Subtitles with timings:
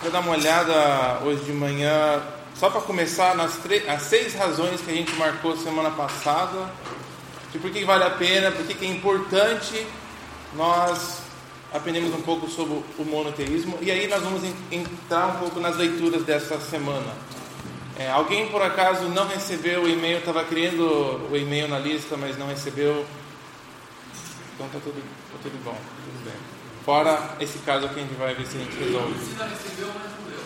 [0.00, 2.22] Vou dar uma olhada hoje de manhã,
[2.54, 3.58] só para começar, nas
[3.88, 6.70] as seis razões que a gente marcou semana passada,
[7.50, 9.84] de por que vale a pena, por que é importante
[10.54, 11.18] nós
[11.74, 16.22] aprendemos um pouco sobre o monoteísmo e aí nós vamos entrar um pouco nas leituras
[16.22, 17.12] dessa semana.
[17.98, 22.38] É, alguém por acaso não recebeu o e-mail, estava querendo o e-mail na lista, mas
[22.38, 23.04] não recebeu.
[24.54, 25.02] Então está tudo,
[25.32, 26.57] tá tudo bom, tudo bem.
[26.88, 29.12] Fora esse caso aqui, a gente vai ver se a gente resolve.
[29.12, 30.40] Você não recebeu, mas não deu.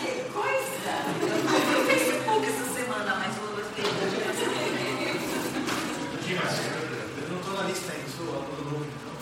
[0.00, 0.92] que coisa!
[1.20, 3.40] Eu vi o Facebook essa semana, mas o
[7.20, 9.12] Eu não estou na lista ainda, sou aluno novo, então.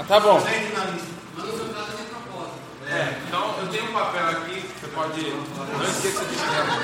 [0.00, 0.40] Ah, tá bom.
[0.40, 1.10] Segue na lista.
[1.36, 2.58] Manda o seu caso de propósito.
[2.90, 5.30] É, então eu tenho um papel aqui, você pode.
[5.30, 6.78] Não esqueça de escrever.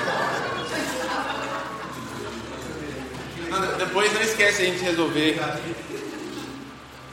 [3.77, 5.39] Depois não esquece a gente resolver.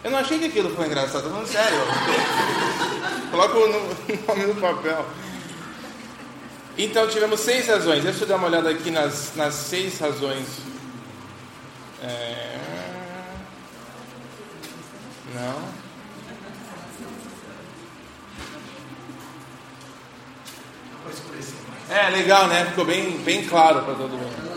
[0.05, 1.79] Eu não achei que aquilo foi engraçado, tô falando sério.
[3.31, 5.07] Coloca o nome no papel.
[6.77, 8.03] Então tivemos seis razões.
[8.03, 10.47] Deixa eu dar uma olhada aqui nas, nas seis razões.
[12.03, 12.59] É...
[15.34, 15.83] Não.
[21.91, 22.65] É legal, né?
[22.67, 24.52] Ficou bem, bem claro para todo mundo.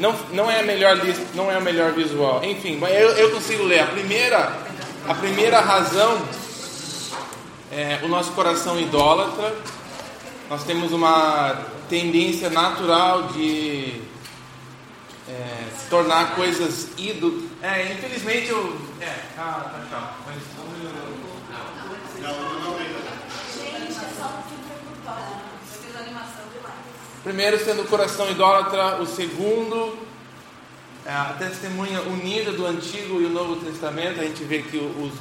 [0.00, 2.42] Não, não é a melhor lista, não é o melhor visual.
[2.42, 3.80] Enfim, mas eu, eu consigo ler.
[3.80, 4.52] A primeira,
[5.06, 6.22] a primeira razão
[7.70, 9.54] é o nosso coração idólatra.
[10.48, 14.00] Nós temos uma tendência natural de
[15.28, 17.44] é, se tornar coisas ídolos.
[17.62, 18.80] É, infelizmente eu.
[19.02, 20.14] É, ah, tá, tá.
[20.26, 20.36] Mas,
[22.20, 22.79] Gente,
[27.22, 29.94] Primeiro sendo o coração idólatra, o segundo
[31.04, 34.18] é a testemunha unida do Antigo e o Novo Testamento.
[34.18, 35.12] A gente vê que os,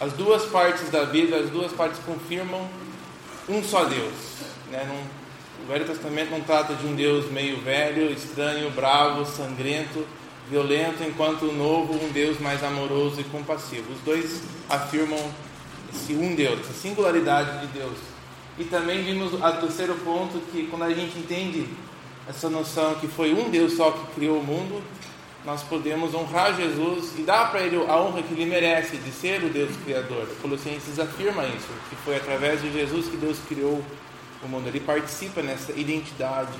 [0.00, 2.68] as duas partes da Bíblia, as duas partes confirmam
[3.48, 4.12] um só Deus.
[4.72, 4.84] Né?
[4.88, 10.04] Não, o Velho Testamento não trata de um Deus meio velho, estranho, bravo, sangrento,
[10.50, 13.92] violento, enquanto o Novo um Deus mais amoroso e compassivo.
[13.92, 15.30] Os dois afirmam
[15.94, 18.15] esse um Deus, a singularidade de Deus.
[18.58, 21.66] E também vimos o terceiro ponto que quando a gente entende
[22.26, 24.82] essa noção que foi um Deus só que criou o mundo,
[25.44, 29.44] nós podemos honrar Jesus e dar para ele a honra que ele merece de ser
[29.44, 30.26] o Deus criador.
[30.40, 33.84] Colossenses afirma isso, que foi através de Jesus que Deus criou
[34.42, 34.66] o mundo.
[34.66, 36.58] Ele participa nessa identidade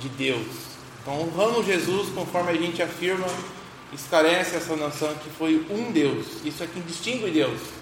[0.00, 0.46] de Deus.
[1.00, 3.26] Então, honrando Jesus, conforme a gente afirma,
[3.92, 6.26] esclarece essa noção que foi um Deus.
[6.44, 7.81] Isso é quem distingue Deus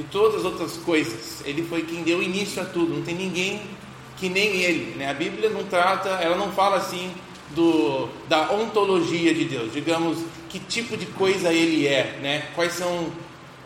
[0.00, 1.42] de todas as outras coisas.
[1.44, 2.94] Ele foi quem deu início a tudo.
[2.94, 3.60] Não tem ninguém
[4.16, 4.96] que nem ele.
[4.96, 5.10] Né?
[5.10, 7.10] A Bíblia não trata, ela não fala assim
[7.50, 9.72] do, da ontologia de Deus.
[9.72, 10.18] Digamos
[10.48, 12.48] que tipo de coisa ele é, né?
[12.54, 13.10] Quais são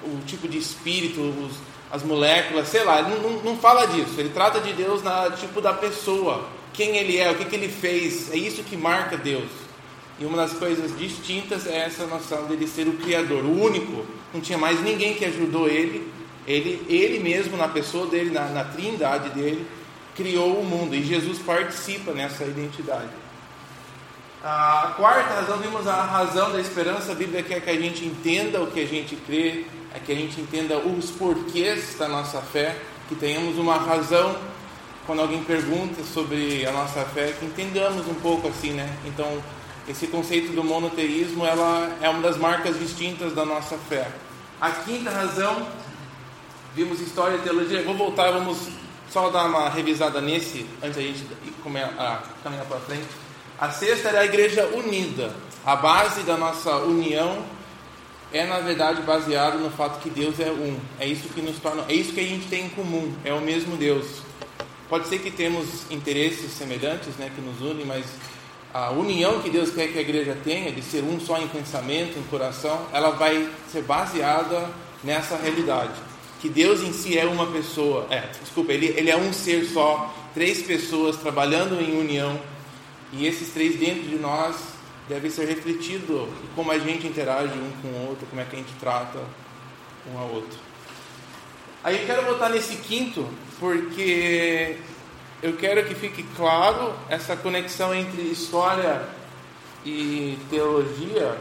[0.02, 1.56] o tipo de espírito, os,
[1.90, 3.02] as moléculas, sei lá.
[3.02, 4.14] Não, não, não, fala disso.
[4.18, 7.68] Ele trata de Deus na tipo da pessoa, quem ele é, o que, que ele
[7.68, 8.32] fez.
[8.32, 9.50] É isso que marca Deus.
[10.18, 14.04] E uma das coisas distintas é essa noção dele ser o Criador, o único.
[14.32, 16.12] Não tinha mais ninguém que ajudou ele.
[16.46, 19.66] Ele, ele mesmo, na pessoa dele, na, na trindade dele,
[20.14, 20.94] criou o mundo.
[20.94, 23.10] E Jesus participa nessa identidade.
[24.42, 27.12] A quarta razão, vimos a razão da esperança.
[27.12, 30.14] A Bíblia quer que a gente entenda o que a gente crê, é que a
[30.14, 32.76] gente entenda os porquês da nossa fé,
[33.08, 34.36] que tenhamos uma razão
[35.06, 38.88] quando alguém pergunta sobre a nossa fé, que entendamos um pouco assim, né?
[39.06, 39.42] Então,
[39.86, 44.08] esse conceito do monoteísmo ela é uma das marcas distintas da nossa fé.
[44.60, 45.66] A quinta razão,
[46.74, 47.82] vimos história e teologia.
[47.82, 48.58] Vou voltar, vamos
[49.10, 51.24] só dar uma revisada nesse antes da gente
[51.62, 53.06] caminhar para frente.
[53.58, 55.34] A sexta era a igreja unida.
[55.64, 57.44] A base da nossa união
[58.32, 60.76] é na verdade baseado no fato que Deus é um.
[60.98, 63.40] É isso que nos torna, é isso que a gente tem em comum, é o
[63.40, 64.22] mesmo Deus.
[64.88, 68.04] Pode ser que temos interesses semelhantes, né, que nos unem, mas
[68.72, 72.18] a união que Deus quer que a igreja tenha, de ser um só em pensamento,
[72.18, 74.68] em coração, ela vai ser baseada
[75.02, 75.92] nessa realidade.
[76.44, 80.14] Que Deus em si é uma pessoa, é, desculpa, ele, ele é um ser só,
[80.34, 82.38] três pessoas trabalhando em união,
[83.14, 84.54] e esses três dentro de nós
[85.08, 88.58] devem ser refletido como a gente interage um com o outro, como é que a
[88.58, 89.20] gente trata
[90.12, 90.58] um ao outro.
[91.82, 93.26] Aí eu quero voltar nesse quinto,
[93.58, 94.76] porque
[95.42, 99.08] eu quero que fique claro essa conexão entre história
[99.82, 101.38] e teologia,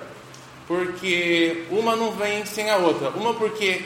[0.66, 3.10] porque uma não vem sem a outra.
[3.10, 3.84] Uma porque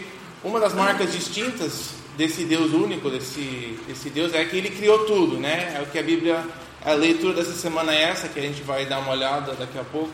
[0.47, 5.37] uma das marcas distintas desse Deus único, desse, desse Deus, é que ele criou tudo,
[5.37, 5.75] né?
[5.77, 6.43] É o que a Bíblia,
[6.83, 9.83] a leitura dessa semana é essa, que a gente vai dar uma olhada daqui a
[9.83, 10.09] pouco.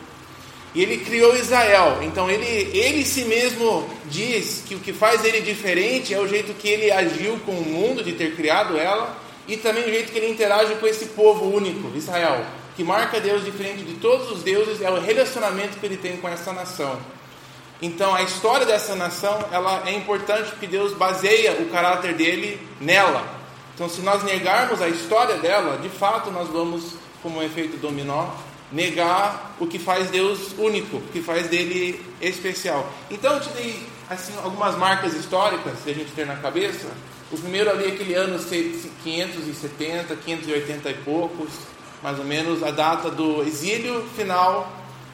[0.74, 2.00] E ele criou Israel.
[2.02, 2.46] Então ele,
[2.76, 6.92] ele si mesmo diz que o que faz ele diferente é o jeito que ele
[6.92, 9.16] agiu com o mundo de ter criado ela
[9.48, 12.44] e também o jeito que ele interage com esse povo único, Israel.
[12.76, 16.28] Que marca Deus diferente de todos os deuses é o relacionamento que ele tem com
[16.28, 16.98] essa nação.
[17.84, 23.28] Então a história dessa nação ela é importante porque Deus baseia o caráter dele nela.
[23.76, 28.30] Então se nós negarmos a história dela, de fato nós vamos, como um efeito dominó,
[28.72, 32.90] negar o que faz Deus único, o que faz dele especial.
[33.12, 36.88] Então eu te dei assim, algumas marcas históricas que a gente tem na cabeça.
[37.34, 41.50] O primeiro ali, aquele ano 570, 580 e poucos,
[42.02, 44.72] mais ou menos, a data do exílio final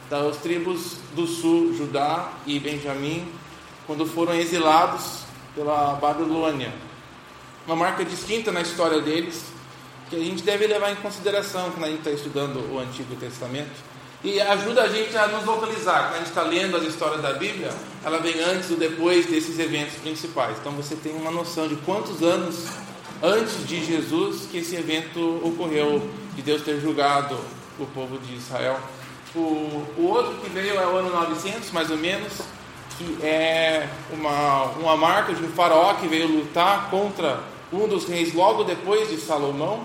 [0.09, 3.27] das tribos do sul, Judá e Benjamim,
[3.85, 5.19] quando foram exilados
[5.55, 6.73] pela Babilônia.
[7.67, 9.43] Uma marca distinta na história deles,
[10.09, 13.89] que a gente deve levar em consideração quando a gente está estudando o Antigo Testamento.
[14.23, 16.09] E ajuda a gente a nos localizar.
[16.09, 17.69] Quando a gente está lendo as histórias da Bíblia,
[18.03, 20.57] ela vem antes ou depois desses eventos principais.
[20.59, 22.65] Então você tem uma noção de quantos anos
[23.21, 27.37] antes de Jesus que esse evento ocorreu, de Deus ter julgado
[27.77, 28.79] o povo de Israel.
[29.35, 32.41] O, o outro que veio é o ano 900, mais ou menos,
[32.97, 37.39] que é uma, uma marca de um faraó que veio lutar contra
[37.71, 39.83] um dos reis logo depois de Salomão.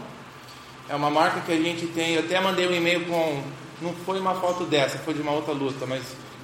[0.89, 3.43] É uma marca que a gente tem, eu até mandei um e-mail com,
[3.81, 6.03] não foi uma foto dessa, foi de uma outra luta, mas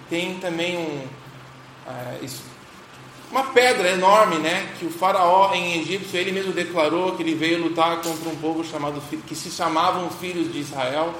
[0.09, 1.07] tem também um,
[1.87, 2.27] é,
[3.31, 7.63] uma pedra enorme, né, que o faraó em Egito, ele mesmo declarou que ele veio
[7.63, 11.15] lutar contra um povo chamado, que se chamavam filhos de Israel.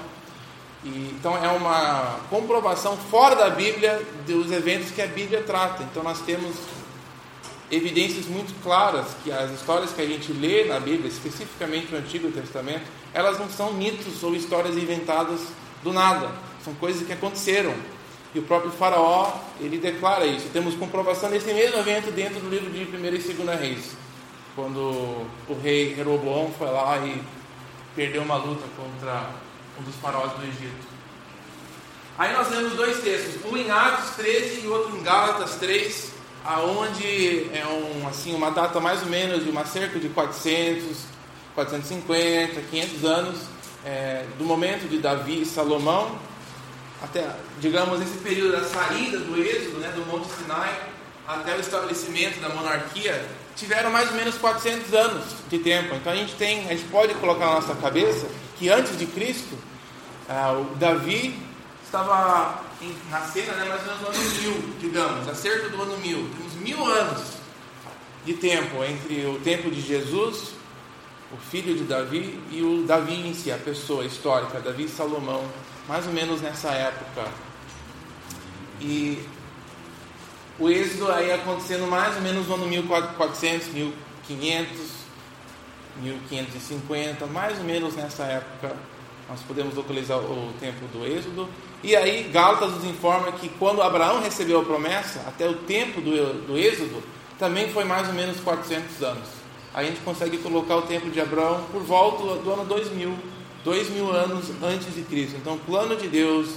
[0.85, 5.83] E, então é uma comprovação fora da Bíblia dos eventos que a Bíblia trata.
[5.83, 6.57] Então nós temos
[7.71, 12.31] evidências muito claras que as histórias que a gente lê na Bíblia, especificamente no Antigo
[12.33, 12.85] Testamento,
[13.15, 15.41] elas não são mitos ou histórias inventadas
[15.83, 16.31] do nada,
[16.65, 17.75] são coisas que aconteceram.
[18.35, 20.49] E o próprio Faraó, ele declara isso.
[20.53, 23.97] Temos comprovação desse mesmo evento dentro do livro de 1 e 2 Reis,
[24.55, 24.79] quando
[25.49, 27.21] o rei Jeroboão foi lá e
[27.95, 29.31] perdeu uma luta contra
[29.81, 30.91] um dos faraós do Egito.
[32.19, 36.13] Aí nós lemos dois textos, um em Atos 13 e outro em Gálatas 3,
[36.45, 40.99] aonde é um, assim, uma data mais ou menos de uma cerca de 400,
[41.55, 43.41] 450, 500 anos
[43.85, 46.19] é, do momento de Davi e Salomão,
[47.03, 47.27] até,
[47.59, 50.79] digamos, esse período da saída do êxodo, né, do Monte Sinai,
[51.27, 53.25] até o estabelecimento da monarquia,
[53.57, 55.95] tiveram mais ou menos 400 anos de tempo.
[55.95, 58.27] Então a gente tem, a gente pode colocar na nossa cabeça
[58.59, 59.57] que antes de Cristo,
[60.31, 61.37] ah, o Davi
[61.85, 65.99] estava em, na cena, né, mais ou menos no ano mil, digamos, acerca do ano
[65.99, 66.31] mil.
[66.37, 67.23] Temos mil anos
[68.25, 70.61] de tempo entre o tempo de Jesus
[71.33, 75.45] o filho de Davi e o Davi em si, a pessoa histórica, Davi e Salomão,
[75.87, 77.29] mais ou menos nessa época.
[78.81, 79.23] E
[80.59, 84.91] o êxodo aí acontecendo mais ou menos no ano 1400, 1500,
[86.03, 88.75] 1550, mais ou menos nessa época
[89.31, 91.49] nós podemos localizar o tempo do êxodo.
[91.83, 96.47] E aí Gálatas nos informa que quando Abraão recebeu a promessa, até o tempo do,
[96.47, 97.03] do êxodo,
[97.39, 99.41] também foi mais ou menos 400 anos
[99.73, 103.15] a gente consegue colocar o tempo de Abraão por volta do ano 2000,
[103.65, 105.37] dois mil anos antes de Cristo.
[105.37, 106.49] Então, o plano de Deus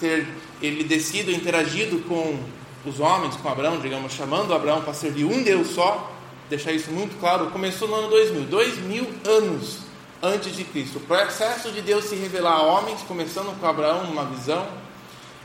[0.00, 0.26] ter
[0.60, 2.38] ele descido, interagido com
[2.84, 6.12] os homens, com Abraão, digamos, chamando Abraão para servir um Deus só,
[6.50, 9.83] deixar isso muito claro, começou no ano 2000, dois mil anos
[10.24, 10.96] antes de Cristo.
[10.96, 14.66] O processo de Deus se revelar a homens, começando com Abraão numa visão,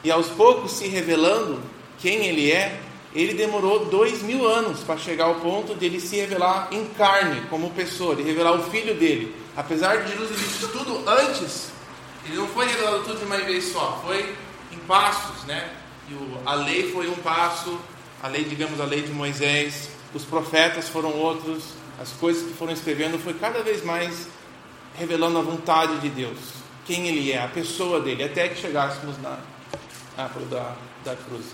[0.03, 1.62] e aos poucos se revelando
[2.00, 2.79] quem ele é,
[3.13, 7.41] ele demorou dois mil anos para chegar ao ponto de ele se revelar em carne,
[7.50, 9.36] como pessoa, de revelar o filho dele.
[9.57, 11.71] Apesar de Jesus existir tudo antes,
[12.25, 14.33] ele não foi revelado tudo de uma vez só, foi
[14.71, 15.69] em passos, né?
[16.07, 17.77] E o, a lei foi um passo,
[18.24, 21.63] a lei, digamos, a lei de Moisés, os profetas foram outros,
[22.00, 24.27] as coisas que foram escrevendo foi cada vez mais
[24.98, 26.38] revelando a vontade de Deus,
[26.86, 29.38] quem Ele é, a pessoa dele, até que chegássemos na,
[30.17, 31.46] na da, da cruz.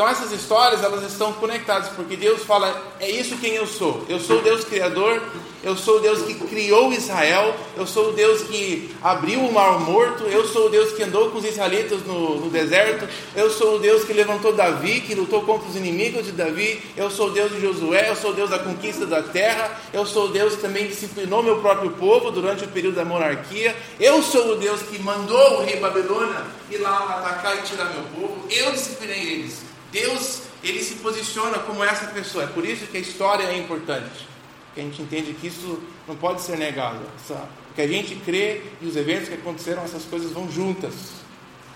[0.00, 4.02] Então essas histórias elas estão conectadas porque Deus fala é isso quem eu sou.
[4.08, 5.22] Eu sou o Deus criador,
[5.62, 9.78] eu sou o Deus que criou Israel, eu sou o Deus que abriu o mar
[9.80, 13.76] morto, eu sou o Deus que andou com os israelitas no, no deserto, eu sou
[13.76, 17.30] o Deus que levantou Davi, que lutou contra os inimigos de Davi, eu sou o
[17.32, 20.54] Deus de Josué, eu sou o Deus da conquista da terra, eu sou o Deus
[20.54, 24.80] que também disciplinou meu próprio povo durante o período da monarquia, eu sou o Deus
[24.80, 29.69] que mandou o rei Babilônia ir lá atacar e tirar meu povo, eu disciplinei eles.
[29.92, 32.44] Deus, ele se posiciona como essa pessoa.
[32.44, 34.28] É por isso que a história é importante.
[34.74, 37.00] Que a gente entende que isso não pode ser negado.
[37.16, 40.94] Essa, que a gente crê e os eventos que aconteceram, essas coisas vão juntas.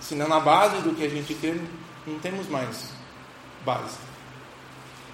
[0.01, 1.57] Se não na base do que a gente crê,
[2.07, 2.91] não temos mais
[3.65, 3.97] base.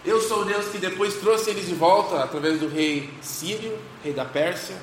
[0.04, 4.12] Eu sou o Deus que depois trouxe eles de volta através do rei Sírio, rei
[4.12, 4.76] da Pérsia.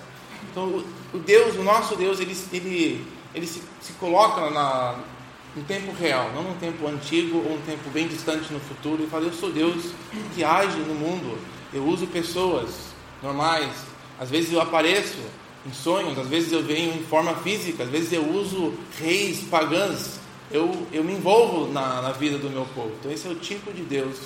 [0.52, 0.84] Então,
[1.14, 5.00] o Deus, o nosso Deus, ele, ele, ele se, se coloca na,
[5.58, 9.04] no tempo real, não num tempo antigo ou um tempo bem distante no futuro.
[9.04, 9.92] E fala: Eu sou Deus
[10.36, 11.38] que age no mundo.
[11.74, 13.72] Eu uso pessoas normais.
[14.20, 15.18] Às vezes eu apareço
[15.66, 20.20] em sonhos, às vezes eu venho em forma física, às vezes eu uso reis pagãs.
[20.50, 22.94] Eu, eu me envolvo na, na vida do meu povo.
[23.00, 24.18] Então, esse é o tipo de Deus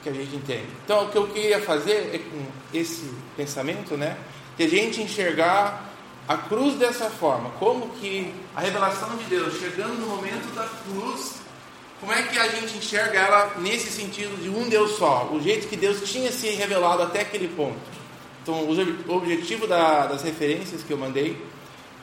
[0.00, 0.68] que a gente entende.
[0.84, 4.16] Então, o que eu queria fazer é com esse pensamento, né,
[4.56, 5.91] que a gente enxergar
[6.28, 11.42] a cruz dessa forma, como que a revelação de Deus chegando no momento da cruz,
[12.00, 15.68] como é que a gente enxerga ela nesse sentido de um Deus só, o jeito
[15.68, 17.78] que Deus tinha se revelado até aquele ponto.
[18.42, 21.40] Então, o objetivo da, das referências que eu mandei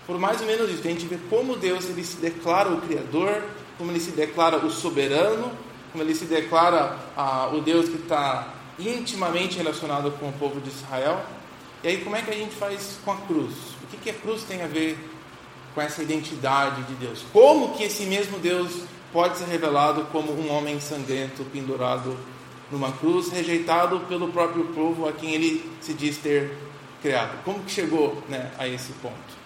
[0.10, 3.44] por mais ou menos isso, a gente vê como Deus ele se declara o Criador,
[3.78, 5.52] como ele se declara o soberano,
[5.92, 10.70] como ele se declara ah, o Deus que está intimamente relacionado com o povo de
[10.70, 11.24] Israel.
[11.84, 13.54] E aí, como é que a gente faz com a cruz?
[13.90, 14.98] Que, que a cruz tem a ver
[15.74, 17.26] com essa identidade de Deus?
[17.32, 22.18] Como que esse mesmo Deus pode ser revelado como um homem sangrento pendurado
[22.72, 26.56] numa cruz, rejeitado pelo próprio povo a quem ele se diz ter
[27.02, 27.44] criado?
[27.44, 29.40] Como que chegou né, a esse ponto?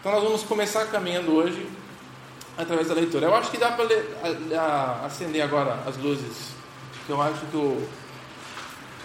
[0.00, 1.66] Então, nós vamos começar caminhando hoje
[2.56, 3.26] através da leitura.
[3.26, 6.48] Eu acho que dá para acender agora as luzes,
[7.06, 7.88] que eu acho que o,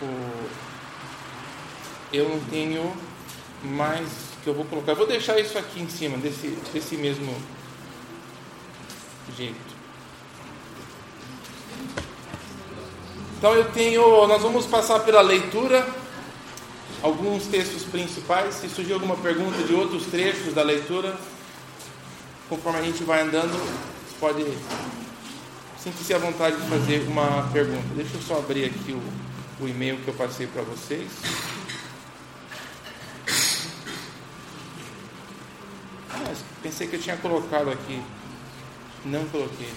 [0.02, 0.50] o,
[2.12, 2.94] eu não tenho
[3.64, 4.94] mais que eu vou colocar.
[4.94, 7.36] Eu vou deixar isso aqui em cima desse, desse mesmo
[9.36, 9.76] jeito.
[13.38, 15.86] Então eu tenho, nós vamos passar pela leitura
[17.04, 18.56] alguns textos principais.
[18.56, 21.18] Se surgir alguma pergunta de outros trechos da leitura,
[22.48, 24.46] conforme a gente vai andando, você pode
[25.78, 27.88] sinta-se à vontade de fazer uma pergunta.
[27.96, 31.12] Deixa eu só abrir aqui o, o e-mail que eu passei para vocês.
[36.28, 38.02] Ah, pensei que eu tinha colocado aqui.
[39.06, 39.70] Não coloquei.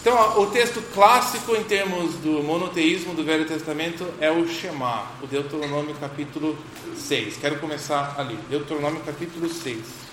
[0.00, 5.26] Então, o texto clássico em termos do monoteísmo do Velho Testamento é o Shema, o
[5.26, 6.56] Deuteronômio capítulo
[6.96, 7.36] 6.
[7.36, 8.38] Quero começar ali.
[8.48, 10.07] Deuteronômio capítulo 6.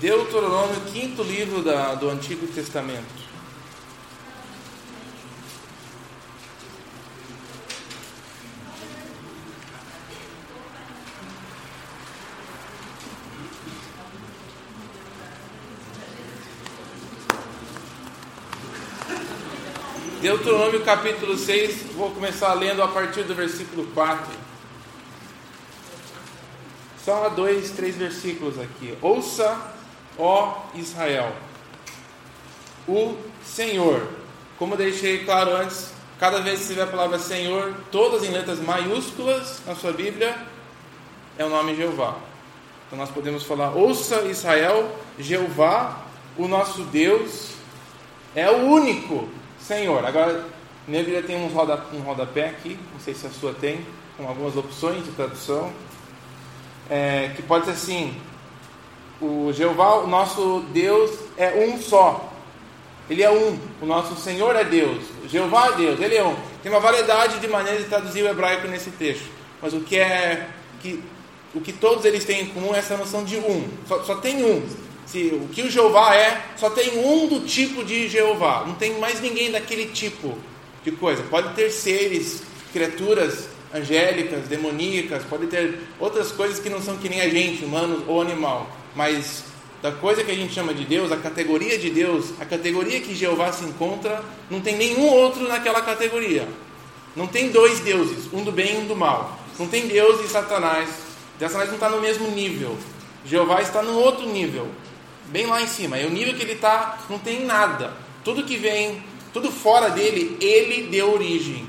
[0.00, 3.04] Deuteronômio, quinto livro da, do Antigo Testamento.
[20.22, 24.32] Deuteronômio capítulo 6, vou começar lendo a partir do versículo 4.
[27.04, 28.96] Só dois, três versículos aqui.
[29.02, 29.78] Ouça,
[30.20, 31.32] ó Israel,
[32.86, 34.06] o Senhor.
[34.58, 38.60] Como deixei claro antes, cada vez que se vê a palavra Senhor, todas em letras
[38.60, 40.36] maiúsculas na sua Bíblia,
[41.38, 42.16] é o nome Jeová.
[42.86, 46.04] Então nós podemos falar: Ouça Israel, Jeová,
[46.36, 47.52] o nosso Deus,
[48.34, 50.04] é o único Senhor.
[50.04, 50.44] Agora,
[50.86, 53.86] minha Bíblia tem um, roda, um rodapé aqui, não sei se a sua tem,
[54.16, 55.72] com algumas opções de tradução,
[56.90, 58.20] é, que pode ser assim:
[59.20, 62.32] o Jeová, o nosso Deus, é um só.
[63.08, 63.58] Ele é um.
[63.80, 65.02] O nosso Senhor é Deus.
[65.24, 66.00] O Jeová é Deus.
[66.00, 66.36] Ele é um.
[66.62, 69.28] Tem uma variedade de maneiras de traduzir o hebraico nesse texto.
[69.60, 70.48] Mas o que é
[70.80, 71.02] que
[71.52, 73.68] o que todos eles têm em comum é essa noção de um.
[73.86, 74.64] Só, só tem um
[75.10, 78.96] se o que o Jeová é, só tem um do tipo de Jeová, não tem
[79.00, 80.38] mais ninguém daquele tipo
[80.84, 81.22] de coisa.
[81.24, 87.20] Pode ter seres, criaturas angélicas, demoníacas, pode ter outras coisas que não são que nem
[87.20, 89.44] a gente, humano ou animal, mas
[89.82, 93.14] da coisa que a gente chama de Deus, a categoria de Deus, a categoria que
[93.14, 96.46] Jeová se encontra, não tem nenhum outro naquela categoria.
[97.16, 99.38] Não tem dois deuses, um do bem e um do mal.
[99.58, 100.88] Não tem Deus e Satanás.
[101.38, 102.76] Satanás não está no mesmo nível.
[103.24, 104.68] Jeová está no outro nível
[105.30, 105.96] bem lá em cima.
[105.96, 107.92] É o nível que ele está, não tem nada.
[108.24, 111.66] Tudo que vem, tudo fora dele, ele deu origem.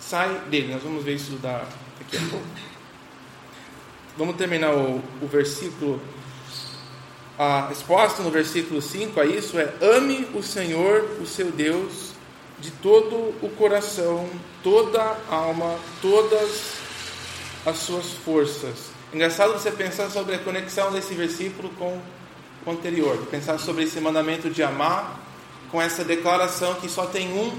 [0.00, 0.72] Sai dele.
[0.72, 2.46] Nós vamos ver isso daqui a pouco.
[4.16, 6.00] Vamos terminar o, o versículo.
[7.38, 12.12] A resposta no versículo 5 a isso é: ame o Senhor, o seu Deus,
[12.58, 14.28] de todo o coração,
[14.62, 16.72] toda a alma, todas
[17.64, 18.90] as suas forças.
[19.14, 22.00] Engraçado você pensar sobre a conexão desse versículo com
[22.66, 25.20] o anterior, pensar sobre esse mandamento de amar
[25.70, 27.56] com essa declaração que só tem um,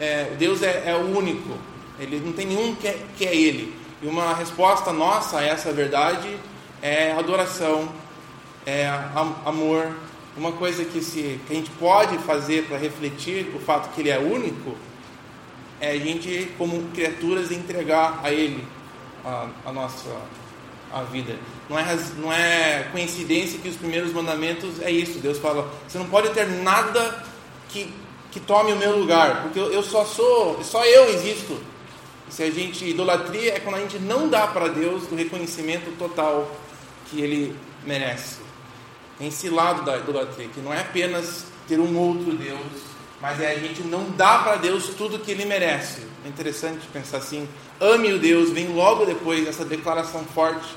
[0.00, 1.56] é, Deus é, é, o único,
[1.98, 3.76] ele não tem nenhum que é, que é Ele.
[4.00, 6.38] E uma resposta nossa a essa verdade
[6.80, 7.88] é adoração,
[8.66, 8.88] é
[9.44, 9.90] amor.
[10.36, 14.10] Uma coisa que, se, que a gente pode fazer para refletir o fato que Ele
[14.10, 14.76] é único
[15.80, 18.64] é a gente, como criaturas, entregar a Ele
[19.24, 20.08] a, a nossa
[20.92, 21.36] a vida.
[21.68, 21.84] Não é,
[22.16, 25.18] não é coincidência que os primeiros mandamentos é isso.
[25.18, 27.22] Deus fala: você não pode ter nada
[27.68, 27.92] que,
[28.30, 31.58] que tome o meu lugar, porque eu, eu só sou, só eu existo.
[32.28, 36.50] Se a gente idolatria é quando a gente não dá para Deus o reconhecimento total
[37.06, 38.47] que Ele merece.
[39.18, 42.60] Tem esse lado da idolatria, que não é apenas ter um outro Deus,
[43.20, 46.02] mas é a gente não dá para Deus tudo que Ele merece.
[46.24, 47.48] É interessante pensar assim:
[47.80, 50.68] ame o Deus, vem logo depois essa declaração forte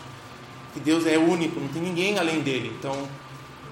[0.73, 2.73] que Deus é único, não tem ninguém além dele.
[2.79, 3.07] Então,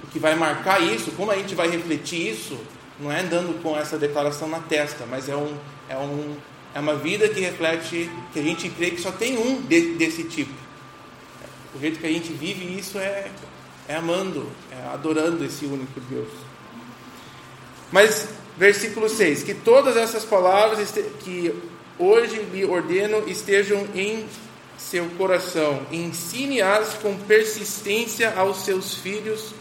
[0.03, 2.59] o que vai marcar isso, como a gente vai refletir isso,
[2.99, 5.57] não é andando com essa declaração na testa, mas é, um,
[5.87, 6.35] é, um,
[6.75, 10.25] é uma vida que reflete que a gente crê que só tem um de, desse
[10.25, 10.53] tipo.
[11.73, 13.29] O jeito que a gente vive isso é,
[13.89, 16.29] é amando, é adorando esse único Deus.
[17.91, 21.53] Mas, versículo 6: Que todas essas palavras que
[21.97, 24.25] hoje lhe ordeno estejam em
[24.77, 29.53] seu coração, ensine-as com persistência aos seus filhos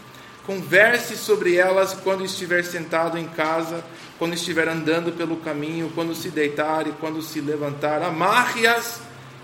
[0.49, 3.83] Converse sobre elas quando estiver sentado em casa,
[4.17, 8.01] quando estiver andando pelo caminho, quando se deitar e quando se levantar.
[8.01, 8.99] Amarre-as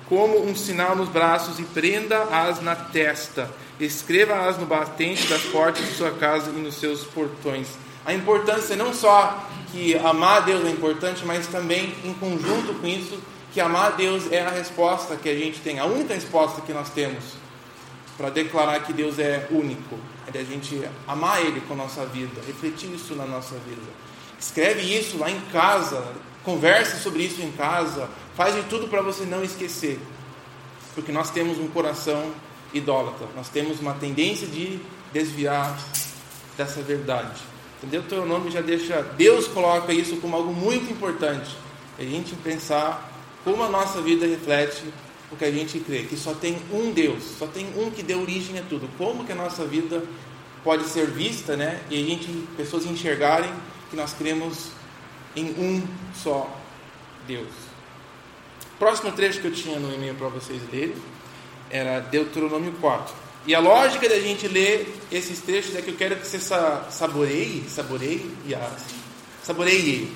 [0.10, 3.51] como um sinal nos braços e prenda-as na testa.
[3.79, 7.67] Escreva-as no batente das portas de sua casa e nos seus portões.
[8.05, 12.88] A importância não só que amar a Deus é importante, mas também em conjunto com
[12.88, 13.20] isso,
[13.51, 16.74] que amar a Deus é a resposta que a gente tem, a única resposta que
[16.74, 17.24] nós temos
[18.17, 22.05] para declarar que Deus é único é de a gente amar Ele com a nossa
[22.05, 23.81] vida, refletir isso na nossa vida.
[24.40, 29.25] Escreve isso lá em casa, converse sobre isso em casa, faz de tudo para você
[29.25, 30.00] não esquecer,
[30.94, 32.31] porque nós temos um coração
[32.74, 34.80] idólatra, nós temos uma tendência de
[35.14, 35.78] desviar
[36.58, 37.42] dessa verdade.
[37.82, 38.24] Entendeu?
[38.24, 41.56] O nome já deixa, Deus coloca isso como algo muito importante,
[41.98, 43.12] a gente pensar
[43.44, 44.84] como a nossa vida reflete
[45.30, 48.60] porque a gente crê que só tem um Deus, só tem um que deu origem
[48.60, 48.90] a tudo.
[48.98, 50.04] Como que a nossa vida
[50.64, 51.82] pode ser vista, né?
[51.90, 53.51] E a gente, pessoas enxergarem
[53.90, 54.70] que nós cremos
[55.36, 55.84] em um
[56.16, 56.50] só
[57.28, 57.50] Deus.
[58.78, 60.96] Próximo trecho que eu tinha no e-mail para vocês lerem
[61.70, 63.14] era Deuteronômio 4.
[63.48, 67.64] E a lógica da gente ler esses trechos é que eu quero que você saboreie,
[67.70, 68.25] saboreie,
[69.44, 70.12] saboreie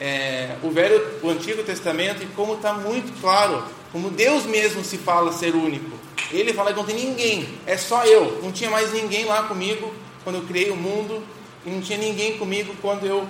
[0.00, 4.98] é, o velho, o Antigo Testamento e como está muito claro como Deus mesmo se
[4.98, 5.96] fala ser único.
[6.32, 8.40] Ele fala que não tem ninguém, é só eu.
[8.42, 11.22] Não tinha mais ninguém lá comigo quando eu criei o mundo,
[11.64, 13.24] e não tinha ninguém comigo quando eu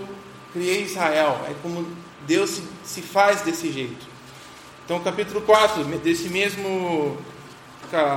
[0.55, 1.39] criei Israel.
[1.51, 1.87] É como
[2.27, 4.07] Deus se, se faz desse jeito.
[4.85, 7.19] Então, capítulo 4 desse mesmo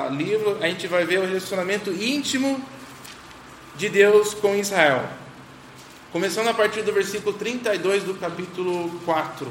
[0.10, 2.62] livro, a gente vai ver o relacionamento íntimo
[3.76, 5.08] de Deus com Israel.
[6.12, 9.48] Começando a partir do versículo 32 do capítulo 4.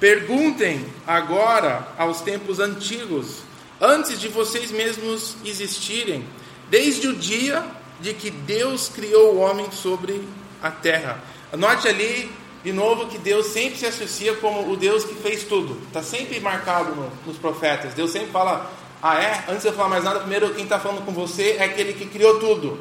[0.00, 3.42] Perguntem agora aos tempos antigos,
[3.80, 6.24] antes de vocês mesmos existirem,
[6.70, 7.64] desde o dia
[8.00, 10.26] de que Deus criou o homem sobre
[10.62, 11.22] a terra.
[11.52, 12.30] Anote ali
[12.64, 15.78] de novo que Deus sempre se associa como o Deus que fez tudo.
[15.88, 17.94] Está sempre marcado no, nos profetas.
[17.94, 18.70] Deus sempre fala:
[19.02, 19.44] Ah, é?
[19.48, 22.06] Antes de eu falar mais nada, primeiro quem está falando com você é aquele que
[22.06, 22.78] criou tudo.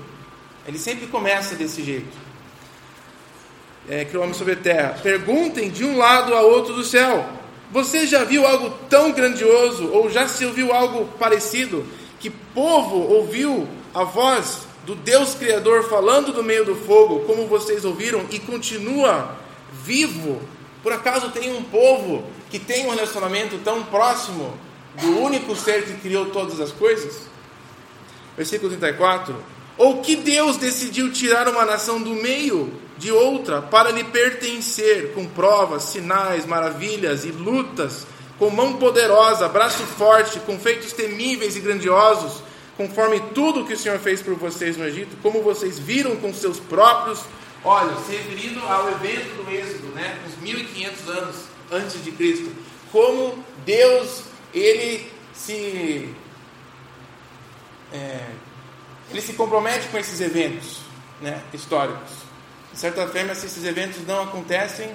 [0.68, 2.32] Ele sempre começa desse jeito
[3.90, 5.00] é, criou o homem sobre a terra.
[5.02, 7.26] Perguntem de um lado a outro do céu:
[7.72, 9.90] Você já viu algo tão grandioso?
[9.92, 11.86] Ou já se ouviu algo parecido?
[12.20, 17.84] Que povo ouviu a voz do Deus Criador falando do meio do fogo, como vocês
[17.86, 19.36] ouviram, e continua
[19.72, 20.42] vivo?
[20.84, 24.54] Por acaso tem um povo que tem um relacionamento tão próximo
[25.00, 27.22] do único ser que criou todas as coisas?
[28.36, 29.36] Versículo 34.
[29.78, 35.26] Ou que Deus decidiu tirar uma nação do meio de outra para lhe pertencer, com
[35.26, 38.06] provas, sinais, maravilhas e lutas,
[38.38, 42.44] com mão poderosa, braço forte, com feitos temíveis e grandiosos,
[42.76, 46.60] conforme tudo que o Senhor fez por vocês no Egito, como vocês viram com seus
[46.60, 47.41] próprios olhos,
[48.06, 51.36] se referindo ao evento do Êxodo, né, uns 1500 anos
[51.72, 52.52] antes de Cristo,
[52.92, 56.14] como Deus ele se
[57.94, 58.28] é,
[59.10, 60.80] ele se compromete com esses eventos
[61.22, 62.10] né, históricos.
[62.72, 64.90] De certa forma, se esses eventos não acontecem,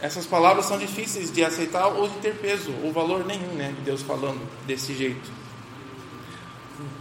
[0.00, 3.72] essas palavras são difíceis de aceitar ou de ter peso ou valor nenhum, né?
[3.76, 5.28] De Deus falando desse jeito.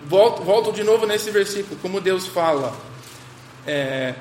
[0.08, 2.76] Volto, volto de novo nesse versículo, como Deus fala,
[3.68, 4.16] é,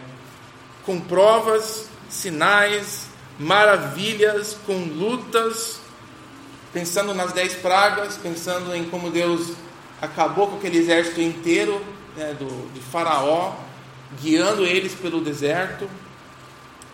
[0.85, 3.07] com provas, sinais,
[3.39, 5.81] maravilhas, com lutas,
[6.73, 9.53] pensando nas dez pragas, pensando em como Deus
[10.03, 11.83] acabou com aquele exército inteiro
[12.17, 13.55] né, do, de Faraó,
[14.21, 15.89] guiando eles pelo deserto.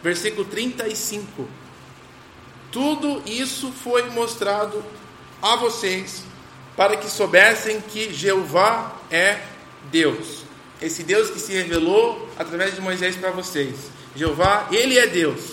[0.02, 1.48] Versículo 35.
[2.70, 4.84] Tudo isso foi mostrado
[5.40, 6.24] a vocês
[6.76, 9.40] para que soubessem que Jeová é
[9.90, 10.41] Deus.
[10.82, 13.76] Esse Deus que se revelou através de Moisés para vocês.
[14.16, 15.52] Jeová, ele é Deus.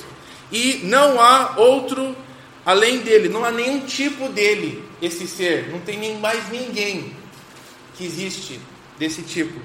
[0.51, 2.15] E não há outro
[2.65, 5.69] além dele, não há nenhum tipo dele, esse ser.
[5.69, 7.15] Não tem nem mais ninguém
[7.95, 8.59] que existe
[8.97, 9.59] desse tipo.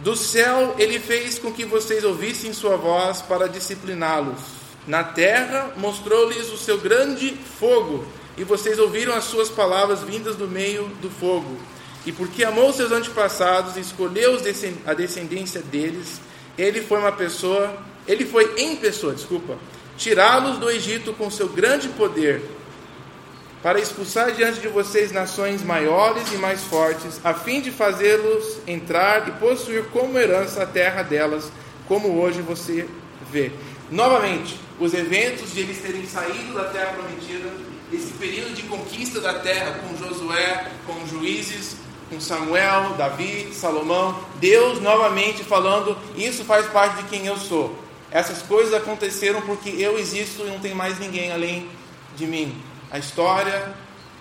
[0.00, 4.40] Do céu ele fez com que vocês ouvissem sua voz para discipliná-los.
[4.86, 8.06] Na terra mostrou-lhes o seu grande fogo,
[8.36, 11.58] e vocês ouviram as suas palavras vindas do meio do fogo.
[12.06, 14.38] E porque amou seus antepassados e escolheu
[14.86, 16.20] a descendência deles,
[16.56, 19.58] ele foi uma pessoa, ele foi em pessoa, desculpa,
[19.96, 22.42] tirá-los do Egito com seu grande poder,
[23.62, 29.28] para expulsar diante de vocês nações maiores e mais fortes, a fim de fazê-los entrar
[29.28, 31.52] e possuir como herança a terra delas,
[31.86, 32.88] como hoje você
[33.30, 33.52] vê.
[33.90, 37.50] Novamente, os eventos de eles terem saído da terra prometida,
[37.92, 41.76] esse período de conquista da terra com Josué, com juízes,
[42.10, 47.74] com Samuel, Davi, Salomão, Deus novamente falando: Isso faz parte de quem eu sou.
[48.10, 51.68] Essas coisas aconteceram porque eu existo e não tem mais ninguém além
[52.16, 53.72] de mim a história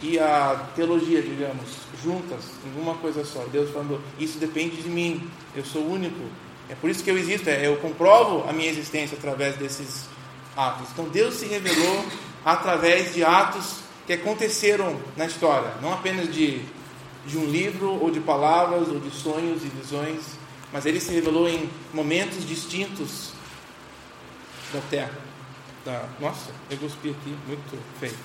[0.02, 1.70] e a teologia, digamos,
[2.02, 3.44] juntas, em uma coisa só.
[3.52, 6.22] Deus falando, isso depende de mim, eu sou único.
[6.70, 10.08] É por isso que eu existo, é, eu comprovo a minha existência através desses
[10.56, 10.88] atos.
[10.94, 12.06] Então Deus se revelou
[12.46, 16.62] através de atos que aconteceram na história, não apenas de,
[17.26, 20.22] de um livro, ou de palavras, ou de sonhos e visões,
[20.72, 23.34] mas ele se revelou em momentos distintos
[24.74, 25.18] da terra.
[25.84, 26.08] Da...
[26.20, 28.16] Nossa, eu cuspi aqui, muito feio.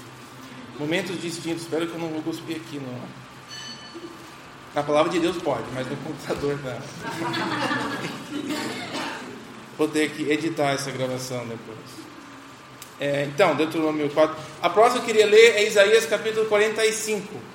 [0.79, 1.63] Momentos distintos.
[1.63, 2.79] Espero que eu não vou cuspir aqui.
[2.79, 3.25] Não.
[4.75, 6.79] Na palavra de Deus pode, mas no computador não.
[9.79, 11.79] vou ter que editar essa gravação depois.
[12.99, 14.37] É, então, Deuteronômio 4.
[14.63, 17.54] A próxima que eu queria ler é Isaías capítulo 45.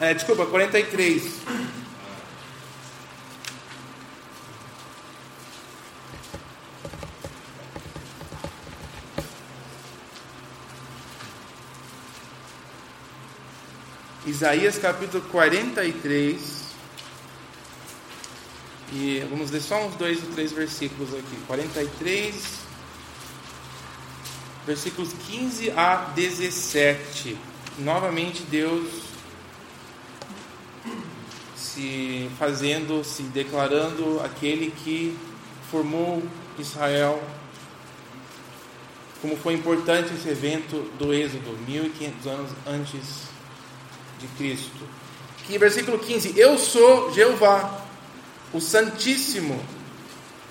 [0.00, 1.30] É, desculpa, 43.
[14.26, 16.60] Isaías capítulo 43.
[18.94, 21.36] E vamos ler só uns dois ou três versículos aqui.
[21.46, 22.34] 43,
[24.66, 27.36] versículos 15 a 17.
[27.78, 28.99] Novamente Deus
[31.80, 35.16] se fazendo, se declarando aquele que
[35.70, 36.22] formou
[36.58, 37.22] Israel.
[39.22, 43.02] Como foi importante esse evento do Êxodo, 1500 anos antes
[44.18, 44.86] de Cristo.
[45.46, 47.82] Que versículo 15: Eu sou Jeová,
[48.52, 49.58] o Santíssimo,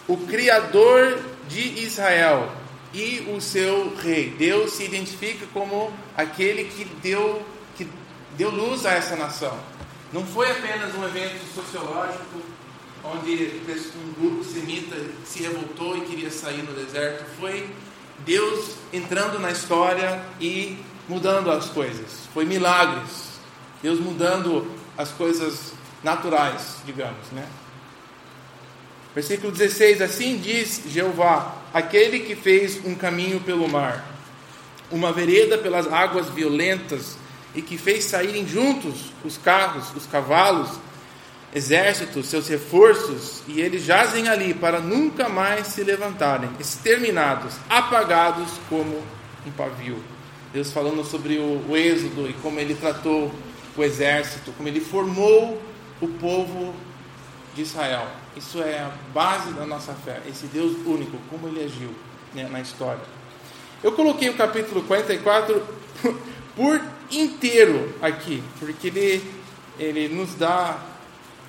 [0.07, 2.51] o Criador de Israel
[2.91, 4.31] e o seu Rei.
[4.31, 7.43] Deus se identifica como aquele que deu,
[7.75, 7.87] que
[8.35, 9.78] deu luz a essa nação.
[10.11, 12.41] Não foi apenas um evento sociológico
[13.03, 13.61] onde
[13.95, 14.95] um grupo semita
[15.25, 17.25] se revoltou e queria sair no deserto.
[17.39, 17.69] Foi
[18.25, 22.27] Deus entrando na história e mudando as coisas.
[22.33, 23.29] Foi milagres.
[23.81, 27.47] Deus mudando as coisas naturais, digamos, né?
[29.15, 34.05] Versículo 16: Assim diz Jeová, aquele que fez um caminho pelo mar,
[34.91, 37.17] uma vereda pelas águas violentas,
[37.55, 40.69] e que fez saírem juntos os carros, os cavalos,
[41.53, 49.01] exércitos, seus reforços, e eles jazem ali para nunca mais se levantarem, exterminados, apagados como
[49.45, 50.01] um pavio.
[50.53, 53.31] Deus falando sobre o, o êxodo e como ele tratou
[53.75, 55.61] o exército, como ele formou
[56.01, 56.73] o povo
[57.55, 58.07] de Israel.
[58.35, 61.89] Isso é a base da nossa fé, esse Deus único, como ele agiu
[62.33, 63.01] né, na história.
[63.83, 65.63] Eu coloquei o capítulo 44
[66.59, 69.23] por inteiro aqui, porque ele,
[69.79, 70.77] ele nos dá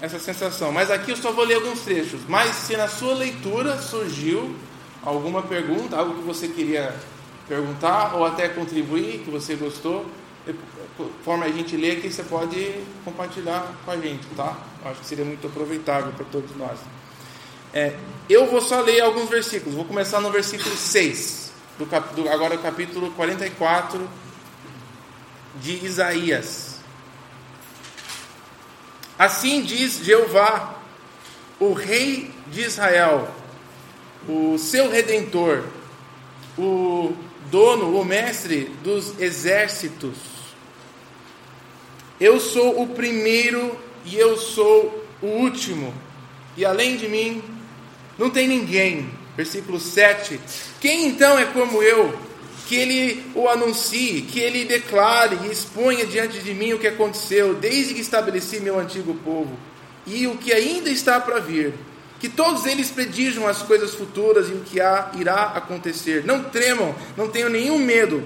[0.01, 0.70] essa sensação.
[0.70, 2.20] Mas aqui eu só vou ler alguns trechos.
[2.29, 4.55] Mas se na sua leitura surgiu
[5.03, 6.94] alguma pergunta, algo que você queria
[7.49, 10.07] perguntar ou até contribuir, que você gostou,
[10.96, 12.73] conforme a gente lê aqui, você pode
[13.05, 14.57] compartilhar com a gente, tá?
[14.85, 16.79] Eu acho que seria muito aproveitável para todos nós.
[17.75, 17.96] É,
[18.29, 19.75] eu vou só ler alguns versículos.
[19.75, 24.09] Vou começar no versículo 6, do, cap, do agora o capítulo 44
[25.57, 26.79] de Isaías.
[29.19, 30.79] Assim diz Jeová,
[31.59, 33.29] o Rei de Israel,
[34.29, 35.65] o seu redentor,
[36.57, 37.15] o
[37.51, 40.17] dono, o mestre dos exércitos.
[42.19, 45.93] Eu sou o primeiro e eu sou o último,
[46.57, 47.43] e além de mim
[48.19, 49.11] não tem ninguém.
[49.37, 50.39] Versículo 7.
[50.81, 52.19] Quem então é como eu,
[52.70, 57.52] que ele o anuncie, que ele declare e exponha diante de mim o que aconteceu
[57.56, 59.59] desde que estabeleci meu antigo povo
[60.06, 61.74] e o que ainda está para vir?
[62.20, 66.22] que todos eles predijam as coisas futuras e o que há, irá acontecer.
[66.24, 68.22] Não tremam, não tenham nenhum medo.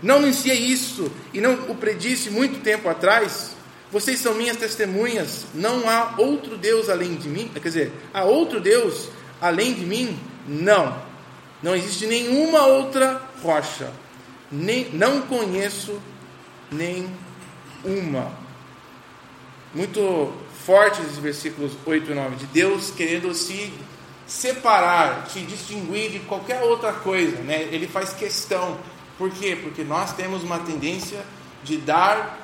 [0.00, 3.50] Não anunciei isso e não o predisse muito tempo atrás.
[3.90, 5.44] Vocês são minhas testemunhas.
[5.52, 7.50] Não há outro Deus além de mim.
[7.52, 9.08] Quer dizer, há outro Deus
[9.40, 10.16] além de mim?
[10.46, 11.11] Não.
[11.62, 13.92] Não existe nenhuma outra rocha.
[14.50, 16.00] Nem, não conheço
[16.70, 17.08] nem
[17.84, 18.32] uma.
[19.74, 20.32] Muito
[20.64, 23.72] fortes esses versículos 8 e 9, de Deus querendo se
[24.26, 27.62] separar, se distinguir de qualquer outra coisa, né?
[27.70, 28.78] Ele faz questão.
[29.18, 29.58] Por quê?
[29.60, 31.20] Porque nós temos uma tendência
[31.64, 32.38] de dar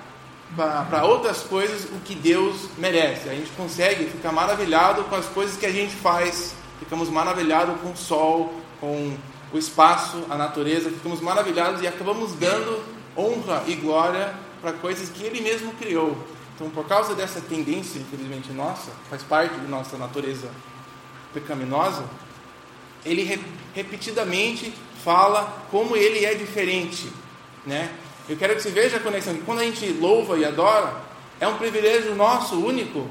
[0.57, 3.28] para outras coisas o que Deus merece.
[3.28, 7.90] A gente consegue ficar maravilhado com as coisas que a gente faz, ficamos maravilhados com
[7.92, 9.17] o sol, com
[9.53, 12.83] o espaço, a natureza, ficamos maravilhados e acabamos dando
[13.17, 16.17] honra e glória para coisas que Ele mesmo criou.
[16.55, 20.49] Então, por causa dessa tendência, infelizmente nossa, faz parte de nossa natureza
[21.33, 22.05] pecaminosa,
[23.05, 23.41] ele re
[23.75, 27.09] repetidamente fala como ele é diferente,
[27.64, 27.91] né?
[28.29, 29.37] Eu quero que você veja a conexão.
[29.47, 31.01] Quando a gente louva e adora,
[31.38, 33.09] é um privilégio nosso, único.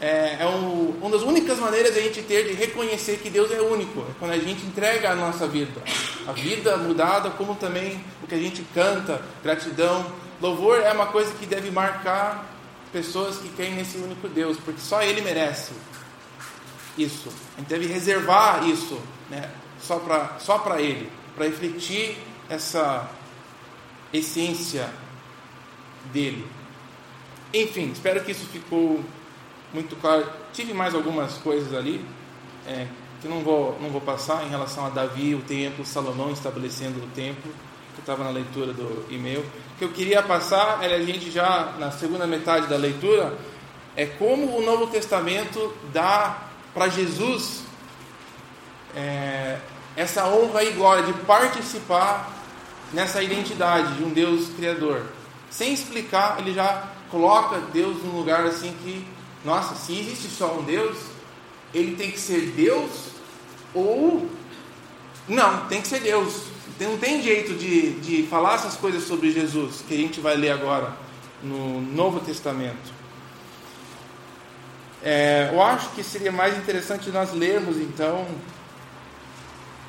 [0.00, 3.60] É, é um, uma das únicas maneiras a gente ter de reconhecer que Deus é
[3.60, 4.00] único.
[4.00, 5.82] É quando a gente entrega a nossa vida.
[6.26, 10.06] A vida mudada, como também o que a gente canta, gratidão,
[10.40, 12.46] Louvor é uma coisa que deve marcar
[12.92, 15.72] pessoas que creem nesse único Deus, porque só Ele merece
[16.96, 17.28] isso.
[17.56, 22.16] A gente deve reservar isso né, só para só Ele, para refletir
[22.48, 23.10] essa
[24.12, 24.88] essência
[26.12, 26.46] dele.
[27.52, 29.02] Enfim, espero que isso ficou
[29.72, 30.26] muito claro.
[30.52, 32.04] Tive mais algumas coisas ali
[32.66, 32.86] é,
[33.20, 37.06] que não vou, não vou passar em relação a Davi, o templo, Salomão estabelecendo o
[37.08, 37.52] templo
[37.94, 39.40] que estava na leitura do e-mail.
[39.40, 43.36] O que eu queria passar era a gente já na segunda metade da leitura
[43.96, 47.64] é como o Novo Testamento dá para Jesus
[48.94, 49.58] é,
[49.96, 52.32] essa honra e glória de participar
[52.92, 55.02] nessa identidade de um Deus criador.
[55.50, 59.04] Sem explicar, ele já coloca Deus num lugar assim que,
[59.48, 60.96] nossa, se existe só um Deus,
[61.74, 62.90] ele tem que ser Deus
[63.74, 64.28] ou
[65.26, 66.48] não, tem que ser Deus
[66.86, 70.50] não tem jeito de, de falar essas coisas sobre Jesus, que a gente vai ler
[70.50, 70.92] agora
[71.42, 72.92] no Novo Testamento.
[75.02, 78.26] É, eu acho que seria mais interessante nós lermos então.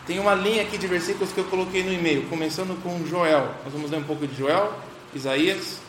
[0.08, 3.54] Tem uma linha aqui de versículos que eu coloquei no e-mail, começando com Joel.
[3.64, 4.74] Nós vamos ler um pouco de Joel,
[5.14, 5.80] Isaías,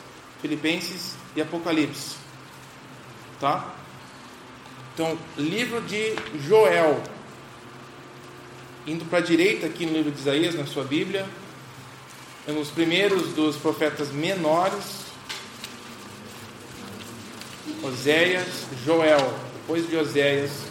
[0.42, 2.19] Filipenses e Apocalipse.
[3.40, 3.74] Tá?
[4.92, 6.14] Então, livro de
[6.46, 7.02] Joel.
[8.86, 11.26] Indo para a direita aqui no livro de Isaías, na sua Bíblia,
[12.60, 15.04] os primeiros dos profetas menores,
[17.82, 20.69] Oséias, Joel, depois de Oséias,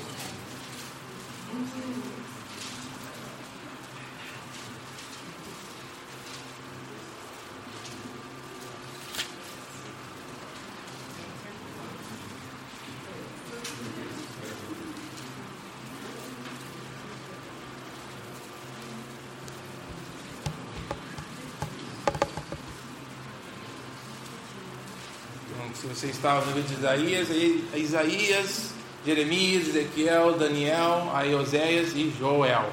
[25.88, 27.30] Você estava no livro de Isaías,
[27.74, 28.72] Isaías,
[29.06, 32.70] Jeremias, Ezequiel, Daniel, aí Oséias e Joel.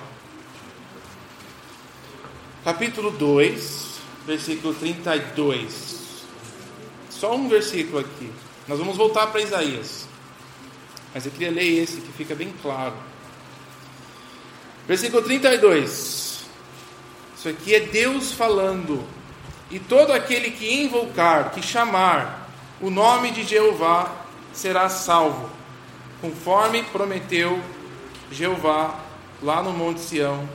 [2.65, 6.25] Capítulo 2, versículo 32.
[7.09, 8.29] Só um versículo aqui.
[8.67, 10.09] Nós vamos voltar para Isaías.
[11.15, 12.95] Mas eu queria ler esse que fica bem claro.
[14.89, 16.45] Versículo 32.
[17.39, 19.07] Isso aqui é Deus falando.
[19.71, 22.46] E todo aquele que invocar, que chamar
[22.81, 24.13] o nome de Jeová
[24.53, 25.49] será salvo,
[26.21, 27.61] conforme prometeu
[28.31, 29.01] Jeová
[29.43, 30.49] lá no Monte Sião,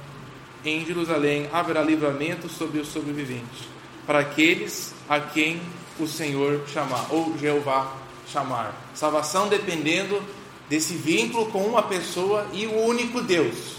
[0.63, 3.67] em Jerusalém haverá livramento sobre os sobreviventes,
[4.05, 5.62] para aqueles a quem
[5.99, 7.93] o Senhor chamar, ou Jeová
[8.27, 8.75] chamar.
[8.93, 10.21] Salvação dependendo
[10.69, 13.77] desse vínculo com uma pessoa e o único Deus.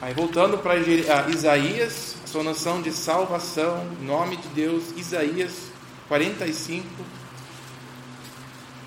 [0.00, 0.76] Aí voltando para
[1.28, 5.73] Isaías, a sua noção de salvação, nome de Deus, Isaías
[6.08, 6.86] 45.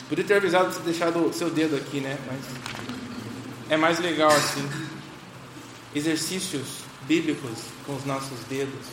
[0.10, 2.18] Podia ter avisado você o seu dedo aqui, né?
[2.28, 2.40] Mas
[3.70, 4.68] é mais legal assim.
[5.94, 8.86] Exercícios bíblicos com os nossos dedos.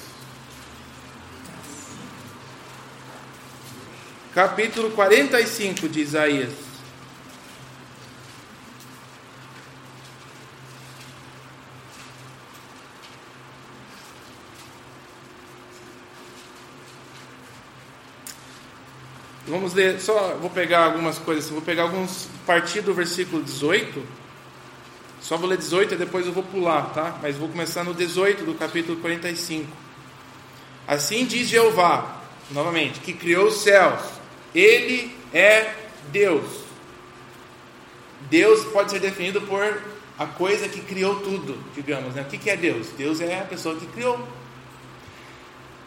[4.34, 6.73] Capítulo 45 de Isaías.
[19.54, 24.02] Vamos ler, só vou pegar algumas coisas, vou pegar alguns, partir do versículo 18.
[25.20, 27.20] Só vou ler 18 e depois eu vou pular, tá?
[27.22, 29.70] Mas vou começar no 18 do capítulo 45.
[30.88, 34.00] Assim diz Jeová, novamente, que criou os céus.
[34.52, 35.72] Ele é
[36.10, 36.50] Deus.
[38.28, 39.80] Deus pode ser definido por
[40.18, 42.22] a coisa que criou tudo, digamos, né?
[42.22, 42.88] O que é Deus?
[42.98, 44.18] Deus é a pessoa que criou.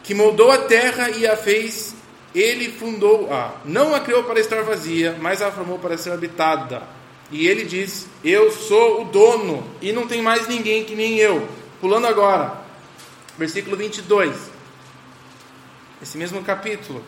[0.02, 1.97] Que moldou a terra e a fez
[2.34, 6.82] ele fundou-a, não a criou para estar vazia, mas a formou para ser habitada.
[7.30, 11.48] E ele diz: Eu sou o dono, e não tem mais ninguém que nem eu.
[11.80, 12.60] Pulando agora,
[13.36, 14.34] versículo 22,
[16.02, 17.02] esse mesmo capítulo.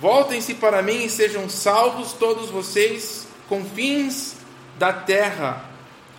[0.00, 4.36] Voltem-se para mim e sejam salvos todos vocês, confins
[4.76, 5.64] da terra,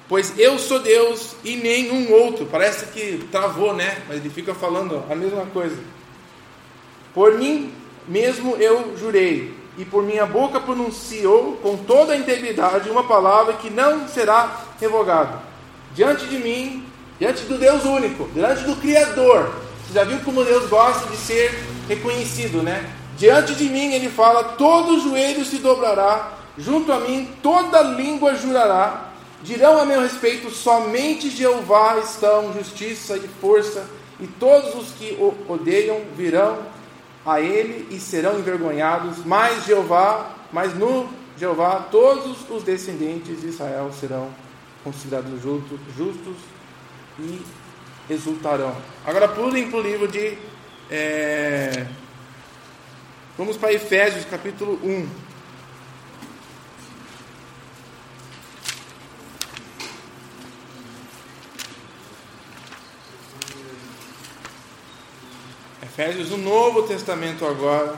[0.08, 2.46] pois eu sou Deus e nenhum outro.
[2.46, 4.02] Parece que travou, né?
[4.08, 5.78] Mas ele fica falando a mesma coisa.
[7.13, 7.74] Por mim
[8.08, 13.70] mesmo eu jurei, e por minha boca pronunciou com toda a integridade uma palavra que
[13.70, 15.39] não será revogada.
[15.94, 16.86] Diante de mim,
[17.20, 19.54] diante do Deus único, diante do Criador.
[19.86, 22.89] Você já viu como Deus gosta de ser reconhecido, né?
[23.18, 29.12] Diante de mim, ele fala: todo joelho se dobrará, junto a mim toda língua jurará.
[29.44, 33.86] Dirão a meu respeito: somente Jeová estão justiça e força,
[34.20, 36.58] e todos os que o odeiam virão
[37.25, 43.91] a ele e serão envergonhados, mas Jeová, mas no Jeová todos os descendentes de Israel
[43.91, 44.29] serão
[44.83, 46.35] considerados justos, justos
[47.19, 47.41] e
[48.09, 48.75] exultarão.
[49.05, 50.38] Agora pulem para o livro de.
[50.89, 51.88] É,
[53.35, 55.24] vamos para Efésios capítulo 1.
[65.97, 67.97] Efésios, o Novo Testamento agora.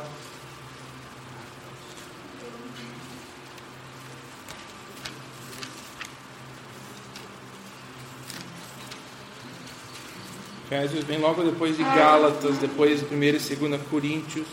[10.65, 14.47] Efésios vem logo depois de Gálatas, depois de 1 e 2 Coríntios.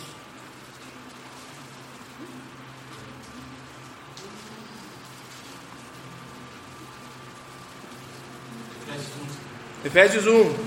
[9.85, 10.64] Efésios 1.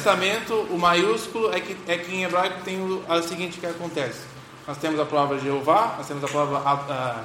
[0.00, 4.22] Testamento, o maiúsculo é que, é que em hebraico tem o, o seguinte que acontece.
[4.66, 7.24] Nós temos a palavra Jeová, nós temos a palavra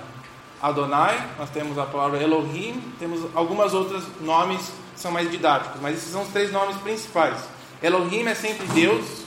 [0.61, 5.95] Adonai, nós temos a palavra Elohim, temos algumas outros nomes que são mais didáticos, mas
[5.95, 7.37] esses são os três nomes principais.
[7.81, 9.23] Elohim é sempre Deus,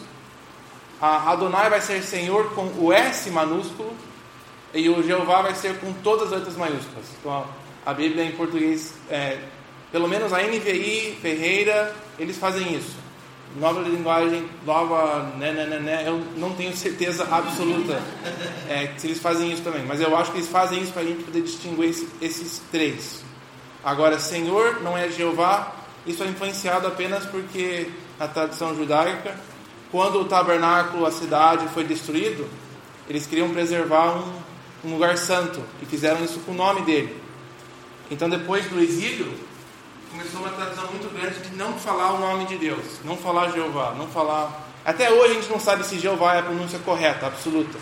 [1.01, 3.97] a Adonai vai ser Senhor com o S minúsculo,
[4.75, 7.07] e o Jeová vai ser com todas as letras maiúsculas.
[7.19, 7.47] Então,
[7.87, 9.39] a Bíblia em português é,
[9.91, 12.98] pelo menos a NVI, Ferreira, eles fazem isso.
[13.57, 18.01] Nova linguagem, nova, né, né, né, né, eu não tenho certeza absoluta
[18.69, 21.05] é, se eles fazem isso também, mas eu acho que eles fazem isso para a
[21.05, 23.25] gente poder distinguir esse, esses três.
[23.83, 25.75] Agora, Senhor não é Jeová,
[26.07, 29.35] isso é influenciado apenas porque a tradição judaica,
[29.91, 32.47] quando o tabernáculo, a cidade foi destruído,
[33.09, 34.33] eles queriam preservar um,
[34.85, 37.17] um lugar santo e fizeram isso com o nome dele.
[38.11, 39.33] Então, depois do exílio,
[40.11, 43.95] começou uma tradição muito grande de não falar o nome de Deus, não falar Jeová,
[43.97, 44.69] não falar.
[44.85, 47.79] Até hoje a gente não sabe se Jeová é a pronúncia correta, absoluta.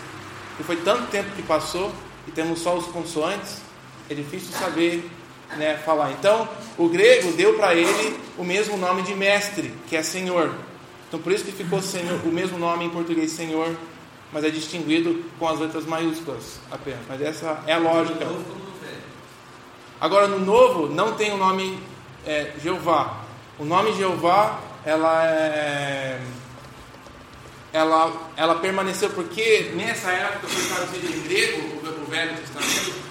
[0.59, 1.91] E foi tanto tempo que passou
[2.27, 3.61] e temos só os consoantes,
[4.09, 5.09] é difícil saber
[5.55, 6.11] né, falar.
[6.11, 6.47] Então,
[6.77, 10.53] o grego deu para ele o mesmo nome de mestre, que é Senhor.
[11.07, 13.73] Então, por isso que ficou senhor, o mesmo nome em português, Senhor,
[14.31, 16.99] mas é distinguido com as letras maiúsculas apenas.
[17.07, 18.27] Mas essa é a lógica.
[20.01, 21.79] Agora, no novo, não tem o nome
[22.27, 23.23] é Jeová.
[23.57, 26.19] O nome Jeová, ela é,
[27.73, 33.07] ela, ela permaneceu porque nessa época foi traduzido em grego o Velho Testamento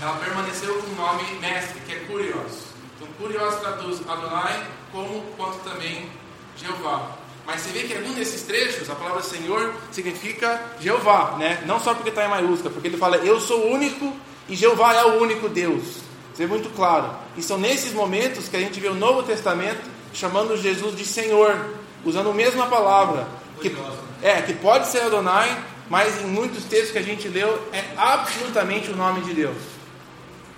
[0.00, 2.66] ela permaneceu com o nome mestre, que é Curios.
[2.96, 6.08] Então, Curios traduz Adonai como quanto também
[6.56, 7.16] Jeová.
[7.46, 11.62] Mas você vê que em algum desses trechos, a palavra Senhor significa Jeová, né?
[11.64, 14.14] Não só porque está em maiúscula, porque ele fala eu sou o único
[14.48, 16.05] e Jeová é o único Deus.
[16.36, 17.16] Isso é muito claro.
[17.34, 19.80] E são nesses momentos que a gente vê o Novo Testamento
[20.12, 21.70] chamando Jesus de Senhor,
[22.04, 23.26] usando a mesma palavra.
[23.58, 23.74] Que,
[24.22, 28.90] é, que pode ser Adonai, mas em muitos textos que a gente leu é absolutamente
[28.90, 29.56] o nome de Deus.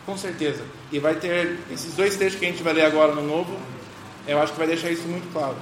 [0.05, 0.65] Com certeza.
[0.91, 3.57] E vai ter esses dois textos que a gente vai ler agora no Novo,
[4.27, 5.55] eu acho que vai deixar isso muito claro.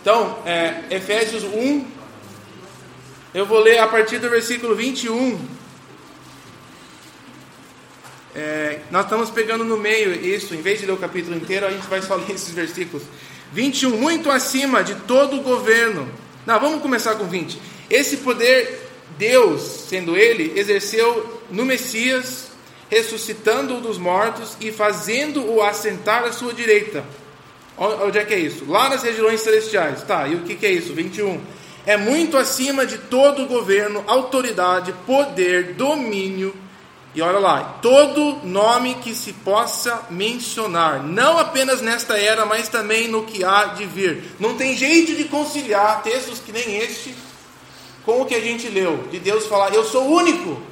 [0.00, 1.84] Então, é, Efésios 1,
[3.34, 5.58] eu vou ler a partir do versículo 21.
[8.40, 11.70] É, nós estamos pegando no meio isso, em vez de ler o capítulo inteiro, a
[11.70, 13.02] gente vai só ler esses versículos.
[13.52, 16.08] 21, muito acima de todo o governo.
[16.46, 17.60] Não, vamos começar com 20.
[17.90, 18.88] Esse poder,
[19.18, 22.52] Deus, sendo Ele, exerceu no Messias,
[22.88, 27.04] ressuscitando-o dos mortos e fazendo-o assentar à sua direita
[27.80, 28.66] Onde é que é isso?
[28.68, 30.02] Lá nas regiões celestiais.
[30.02, 30.92] Tá, e o que, que é isso?
[30.92, 31.40] 21.
[31.86, 36.54] É muito acima de todo governo, autoridade, poder, domínio.
[37.14, 43.08] E olha lá, todo nome que se possa mencionar, não apenas nesta era, mas também
[43.08, 44.36] no que há de vir.
[44.38, 47.14] Não tem jeito de conciliar textos que nem este
[48.04, 50.62] com o que a gente leu, de Deus falar: Eu sou único,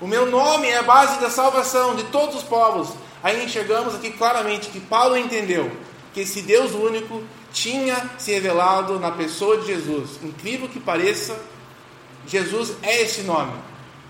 [0.00, 2.90] o meu nome é a base da salvação de todos os povos.
[3.22, 5.70] Aí enxergamos aqui claramente que Paulo entendeu
[6.12, 7.22] que esse Deus único
[7.52, 10.18] tinha se revelado na pessoa de Jesus.
[10.22, 11.38] Incrível que pareça,
[12.26, 13.52] Jesus é esse nome,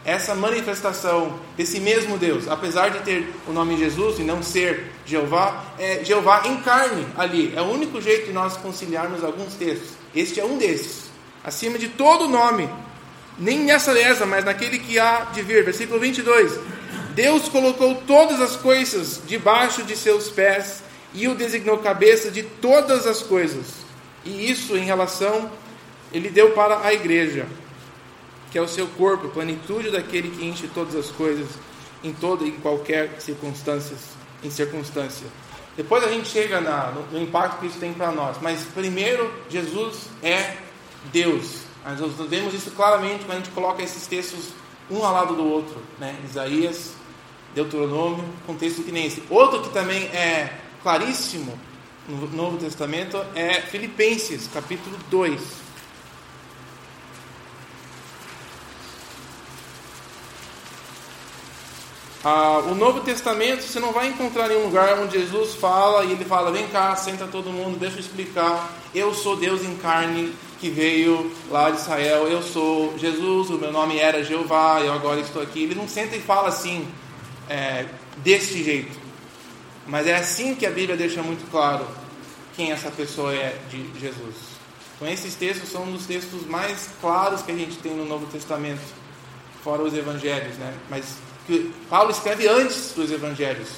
[0.06, 2.48] essa manifestação desse mesmo Deus.
[2.48, 7.52] Apesar de ter o nome Jesus e não ser Jeová, é Jeová em carne ali.
[7.56, 9.90] É o único jeito de nós conciliarmos alguns textos.
[10.14, 11.10] Este é um desses.
[11.42, 12.70] Acima de todo nome,
[13.36, 15.64] nem nessa lesa, mas naquele que há de vir.
[15.64, 16.52] Versículo 22.
[17.14, 23.08] Deus colocou todas as coisas debaixo de seus pés e o designou cabeça de todas
[23.08, 23.66] as coisas.
[24.24, 25.50] E isso em relação,
[26.12, 27.46] ele deu para a igreja,
[28.56, 31.46] que é o seu corpo, plenitude daquele que enche todas as coisas,
[32.02, 33.98] em toda e qualquer circunstâncias,
[34.42, 35.26] em circunstância.
[35.76, 38.38] Depois a gente chega na, no, no impacto que isso tem para nós.
[38.40, 40.56] Mas primeiro, Jesus é
[41.12, 41.64] Deus.
[41.84, 44.54] Nós vemos isso claramente quando a gente coloca esses textos
[44.90, 45.76] um ao lado do outro.
[45.98, 46.18] Né?
[46.24, 46.94] Isaías,
[47.54, 49.22] Deuteronômio, contexto que nem esse.
[49.28, 51.60] Outro que também é claríssimo
[52.08, 55.65] no Novo Testamento é Filipenses, capítulo 2.
[62.28, 66.24] Ah, o Novo Testamento você não vai encontrar nenhum lugar onde Jesus fala e ele
[66.24, 68.68] fala: vem cá, senta todo mundo, deixa eu explicar.
[68.92, 72.26] Eu sou Deus em carne que veio lá de Israel.
[72.26, 75.62] Eu sou Jesus, o meu nome era Jeová, eu agora estou aqui.
[75.62, 76.88] Ele não senta e fala assim,
[77.48, 77.86] é,
[78.24, 78.98] jeito.
[79.86, 81.86] Mas é assim que a Bíblia deixa muito claro
[82.56, 84.34] quem essa pessoa é de Jesus.
[84.96, 88.26] Então, esses textos são um dos textos mais claros que a gente tem no Novo
[88.26, 88.82] Testamento,
[89.62, 90.74] fora os evangelhos, né?
[90.90, 93.68] Mas que Paulo escreve antes dos evangelhos.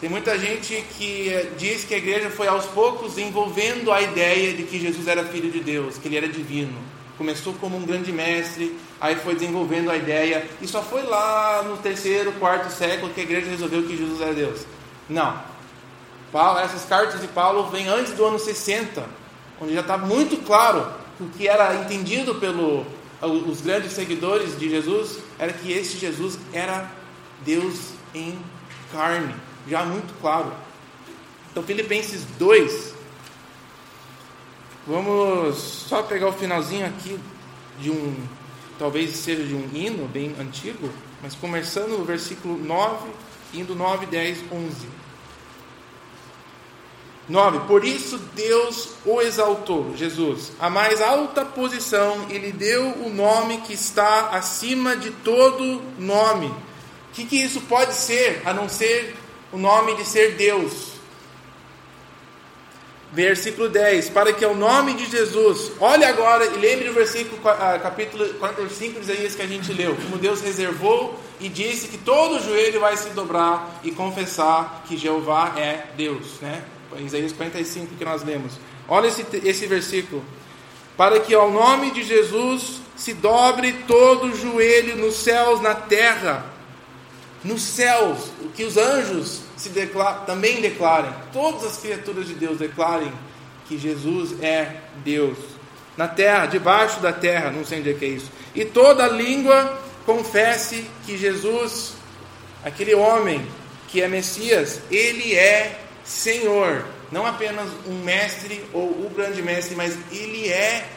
[0.00, 4.52] Tem muita gente que eh, diz que a igreja foi aos poucos envolvendo a ideia
[4.54, 6.78] de que Jesus era filho de Deus, que ele era divino.
[7.16, 11.78] Começou como um grande mestre, aí foi desenvolvendo a ideia, e só foi lá no
[11.78, 14.60] terceiro, quarto século que a igreja resolveu que Jesus era Deus.
[15.08, 15.42] Não.
[16.30, 19.04] Paulo, essas cartas de Paulo vêm antes do ano 60,
[19.60, 20.86] onde já está muito claro
[21.18, 22.36] o que era entendido
[23.20, 26.90] pelos grandes seguidores de Jesus era que este Jesus era
[27.44, 28.38] Deus em
[28.92, 29.34] carne,
[29.68, 30.52] já muito claro.
[31.50, 32.94] Então, Filipenses 2,
[34.86, 37.18] vamos só pegar o finalzinho aqui
[37.80, 38.14] de um,
[38.78, 40.88] talvez seja de um hino bem antigo,
[41.22, 43.08] mas começando no versículo 9
[43.54, 44.88] indo 9, 10, 11.
[47.28, 47.60] 9.
[47.66, 53.58] Por isso Deus o exaltou, Jesus, a mais alta posição e lhe deu o nome
[53.58, 56.46] que está acima de todo nome.
[56.46, 56.54] O
[57.12, 59.14] que, que isso pode ser, a não ser
[59.52, 60.98] o nome de ser Deus?
[63.12, 67.78] Versículo 10: Para que o nome de Jesus, olhe agora e lembre o versículo, ah,
[67.82, 72.42] capítulo 45 de Isaías que a gente leu, como Deus reservou e disse que todo
[72.42, 76.62] joelho vai se dobrar e confessar que Jeová é Deus, né?
[76.96, 78.52] Isaías 45 que nós lemos.
[78.88, 80.24] Olha esse, esse versículo.
[80.96, 86.46] Para que ao nome de Jesus se dobre todo joelho nos céus, na terra,
[87.44, 92.58] nos céus, o que os anjos se declar, também declarem, todas as criaturas de Deus
[92.58, 93.12] declarem
[93.68, 95.38] que Jesus é Deus.
[95.96, 98.30] Na terra, debaixo da terra, não sei onde é que é isso.
[98.54, 101.94] E toda língua confesse que Jesus,
[102.64, 103.46] aquele homem
[103.88, 109.96] que é Messias, ele é Senhor, não apenas um mestre ou o grande mestre, mas
[110.10, 110.88] ele é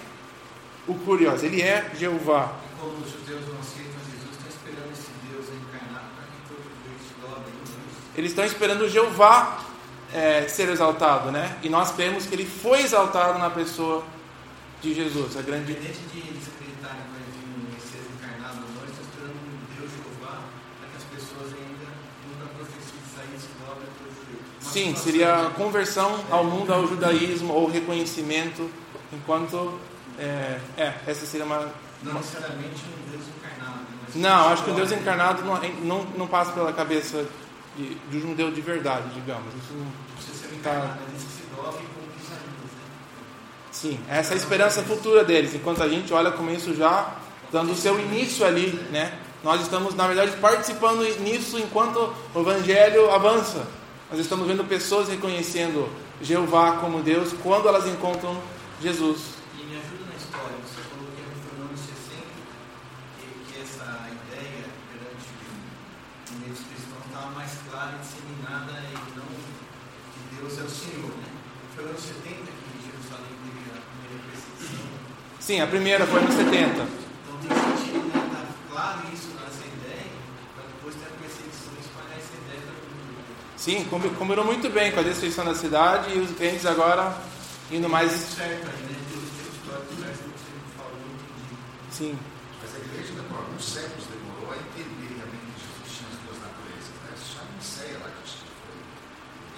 [0.88, 2.56] o curioso, ele é Jeová.
[2.66, 6.64] E como os judeus não aceitam Jesus, estão esperando esse Deus encarnado para que todo
[6.64, 7.94] joelho se dobre em Jesus.
[8.16, 9.66] Eles estão esperando Jeová
[10.14, 11.58] é, ser exaltado, né?
[11.62, 14.04] E nós cremos que ele foi exaltado na pessoa
[14.82, 15.74] de Jesus, a grande.
[15.74, 19.36] Independente de eles acreditarem que vai vir um Messias encarnado ou não, eles estão esperando
[19.44, 20.40] um Deus Jeová
[20.80, 21.88] para que as pessoas ainda,
[22.26, 24.42] nunca profecia de sair, se dobrem todo joelho.
[24.61, 28.70] Uma Sim, seria a conversão ao mundo, ao judaísmo, ou reconhecimento,
[29.12, 29.80] enquanto.
[30.18, 31.70] É, é essa seria uma.
[32.04, 33.80] Não necessariamente um Deus encarnado.
[34.16, 37.26] né, Não, acho que o Deus encarnado não, não, não passa pela cabeça
[37.76, 39.54] de, de um judeu de verdade, digamos.
[39.56, 40.70] Isso não, precisa ser Tá.
[40.72, 41.42] encarnado, que se.
[41.42, 41.86] Né?
[43.72, 47.16] Sim, essa é a esperança futura deles, enquanto a gente olha como isso já
[47.52, 49.14] dando o seu início ali, né?
[49.44, 53.66] Nós estamos, na verdade, participando nisso enquanto o evangelho avança.
[54.12, 55.88] Nós estamos vendo pessoas reconhecendo
[56.22, 58.36] Jeová como Deus quando elas encontram
[58.82, 59.40] Jesus.
[59.58, 62.20] E me ajuda na história, você falou que é reformando 60,
[63.16, 65.32] que, que essa ideia perante
[66.28, 70.70] o meio dos cristãos estava mais clara e disseminada e não que Deus é o
[70.70, 71.16] Senhor.
[71.16, 71.32] Né?
[71.74, 74.92] Foi anos 70 que Jerusalém teve a primeira perseguição.
[75.40, 76.68] Sim, a primeira foi nos 70.
[76.68, 78.28] Então tem sentido, né?
[78.28, 78.44] Tá
[78.76, 80.12] claro isso nessa ideia,
[80.52, 83.24] para depois ter a perseguição e espalhar essa ideia para todo mundo.
[83.62, 87.16] Sim, combi- combinou muito bem com a destruição da cidade e os crentes agora
[87.72, 88.36] indo mais.
[88.38, 88.60] né?
[88.60, 89.12] Entendi.
[91.92, 92.18] Sim,
[92.62, 96.40] Mas a igreja demorou alguns séculos demorou a entender realmente que Jesus tinha as duas
[96.42, 96.90] naturezas.
[97.04, 97.12] Né?
[97.36, 98.30] Já não sei lá que
[98.66, 98.82] foi.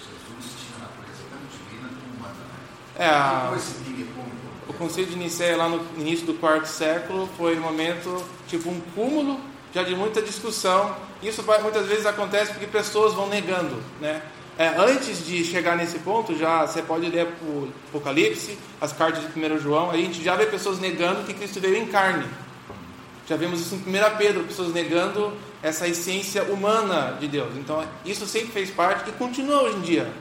[0.04, 2.44] Jesus tinha a natureza tanto divina como humana.
[2.44, 3.06] Né?
[3.06, 3.56] É, a-.
[4.68, 8.80] O concílio de Nicéia, lá no início do quarto século, foi um momento, tipo um
[8.94, 9.40] cúmulo
[9.74, 10.94] já de muita discussão.
[11.22, 14.22] Isso muitas vezes acontece porque pessoas vão negando, né?
[14.56, 19.40] É, antes de chegar nesse ponto, já você pode ler o Apocalipse, as cartas de
[19.40, 22.24] 1 João, a gente já vê pessoas negando que Cristo veio em carne.
[23.26, 27.56] Já vemos isso em 1 Pedro, pessoas negando essa essência humana de Deus.
[27.56, 30.12] Então, isso sempre fez parte e continua hoje em dia.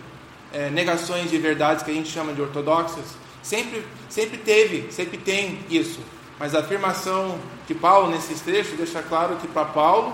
[0.52, 3.06] É, negações de verdades que a gente chama de ortodoxas,
[3.44, 6.00] sempre, sempre teve, sempre tem isso.
[6.40, 10.14] Mas a afirmação de Paulo nesses trechos deixa claro que para Paulo,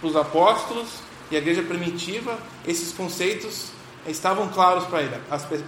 [0.00, 0.88] para os apóstolos
[1.30, 3.68] e a igreja primitiva, esses conceitos
[4.06, 5.16] estavam claros para ele.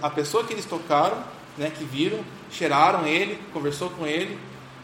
[0.01, 1.17] A pessoa que eles tocaram,
[1.57, 2.19] né, que viram,
[2.51, 4.37] cheiraram ele, conversou com ele,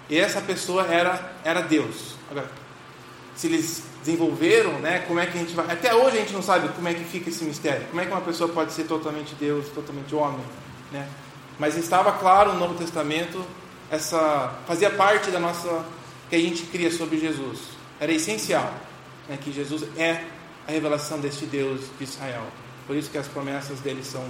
[0.10, 2.16] e essa pessoa era, era Deus.
[2.30, 2.50] Agora,
[3.36, 5.72] se eles desenvolveram, né, como é que a gente vai.
[5.72, 7.88] Até hoje a gente não sabe como é que fica esse mistério.
[7.88, 10.44] Como é que uma pessoa pode ser totalmente Deus, totalmente homem,
[10.92, 11.08] né?
[11.58, 13.44] Mas estava claro no Novo Testamento
[13.94, 15.86] essa fazia parte da nossa
[16.28, 17.60] que a gente cria sobre Jesus.
[18.00, 18.74] Era essencial,
[19.30, 20.24] né, que Jesus é
[20.68, 22.44] a revelação deste Deus de Israel.
[22.88, 24.26] Por isso que as promessas dele são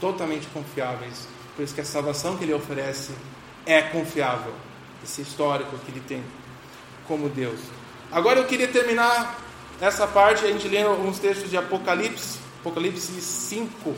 [0.00, 1.26] totalmente confiáveis.
[1.56, 3.10] Por isso que a salvação que ele oferece
[3.66, 4.54] é confiável.
[5.02, 6.22] Esse histórico que ele tem
[7.08, 7.58] como Deus.
[8.12, 9.36] Agora eu queria terminar
[9.80, 13.96] essa parte, a gente lendo alguns textos de Apocalipse, Apocalipse 5.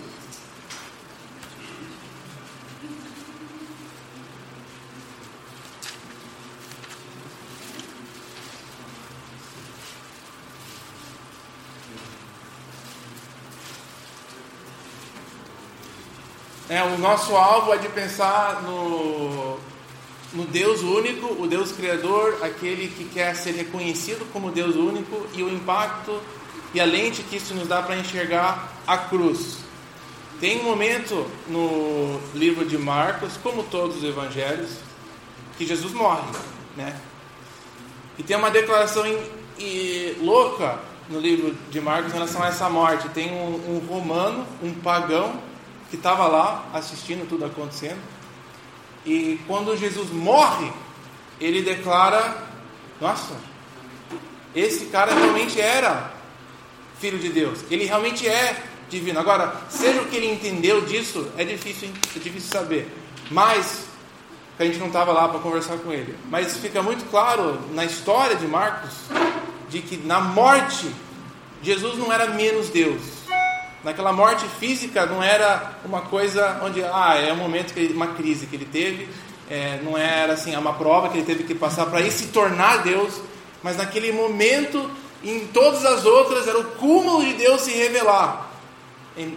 [16.71, 19.59] É, o nosso alvo é de pensar no,
[20.33, 25.43] no Deus único, o Deus Criador, aquele que quer ser reconhecido como Deus único e
[25.43, 26.21] o impacto
[26.73, 29.59] e a lente que isso nos dá para enxergar a cruz.
[30.39, 34.71] Tem um momento no livro de Marcos, como todos os evangelhos,
[35.59, 36.23] que Jesus morre,
[36.77, 36.95] né?
[38.17, 42.71] E tem uma declaração em- e louca no livro de Marcos em relação a essa
[42.71, 43.09] morte.
[43.09, 45.50] Tem um, um romano, um pagão,
[45.91, 48.01] que estava lá assistindo tudo acontecendo.
[49.05, 50.73] E quando Jesus morre,
[51.41, 52.47] ele declara:
[53.01, 53.35] Nossa,
[54.55, 56.13] esse cara realmente era
[56.99, 57.65] filho de Deus.
[57.71, 59.19] Ele realmente é divino.
[59.19, 62.89] Agora, seja o que ele entendeu disso, é difícil, é difícil saber.
[63.31, 63.87] Mas
[64.59, 66.15] a gente não estava lá para conversar com ele.
[66.29, 68.93] Mas fica muito claro na história de Marcos
[69.71, 70.91] de que na morte
[71.63, 73.01] Jesus não era menos Deus.
[73.83, 78.09] Naquela morte física não era uma coisa onde ah é um momento que ele, uma
[78.09, 79.09] crise que ele teve,
[79.49, 82.83] é, não era assim uma prova que ele teve que passar para ir se tornar
[82.83, 83.21] Deus,
[83.63, 84.91] mas naquele momento
[85.25, 88.51] em todas as outras era o cúmulo de Deus se revelar.
[89.17, 89.37] Em-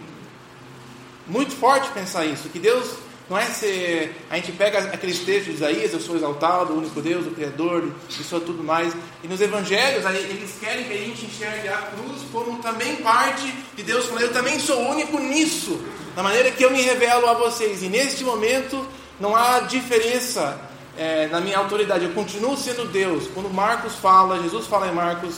[1.26, 2.96] muito forte pensar isso, que Deus
[3.28, 4.14] Não é ser.
[4.28, 7.90] A gente pega aqueles textos de Isaías, eu sou exaltado, o único Deus, o Criador,
[8.08, 8.94] e sou tudo mais.
[9.22, 13.82] E nos evangelhos, eles querem que a gente enxergue a cruz como também parte de
[13.82, 15.80] Deus, falando, eu também sou único nisso,
[16.14, 17.82] da maneira que eu me revelo a vocês.
[17.82, 18.86] E neste momento,
[19.18, 20.60] não há diferença
[20.96, 23.26] é, na minha autoridade, eu continuo sendo Deus.
[23.32, 25.36] Quando Marcos fala, Jesus fala em Marcos,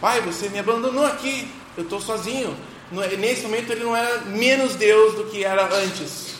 [0.00, 2.56] Pai, você me abandonou aqui, eu estou sozinho.
[3.18, 6.39] Nesse momento ele não era menos Deus do que era antes.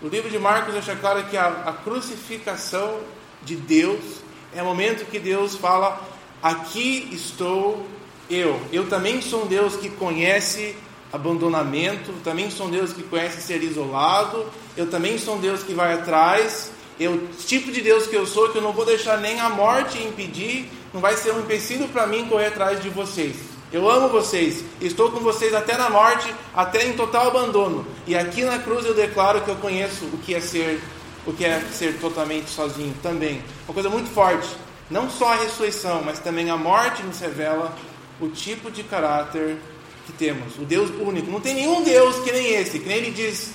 [0.00, 3.00] O livro de Marcos deixa claro que a, a crucificação
[3.42, 3.98] de Deus
[4.54, 6.00] é o momento que Deus fala:
[6.40, 7.84] Aqui estou
[8.30, 8.60] eu.
[8.72, 10.76] Eu também sou um Deus que conhece
[11.12, 14.46] abandonamento, também sou um Deus que conhece ser isolado,
[14.76, 16.70] eu também sou um Deus que vai atrás,
[17.00, 19.98] eu, tipo de Deus que eu sou, que eu não vou deixar nem a morte
[19.98, 23.47] impedir, não vai ser um empecilho para mim correr atrás de vocês.
[23.70, 27.86] Eu amo vocês, estou com vocês até na morte, até em total abandono.
[28.06, 30.80] E aqui na cruz eu declaro que eu conheço o que é ser,
[31.26, 33.42] o que é ser totalmente sozinho também.
[33.66, 34.48] Uma coisa muito forte.
[34.90, 37.76] Não só a ressurreição, mas também a morte nos revela
[38.18, 39.58] o tipo de caráter
[40.06, 40.56] que temos.
[40.56, 41.30] O Deus único.
[41.30, 43.50] Não tem nenhum Deus que nem esse, que nem ele diz.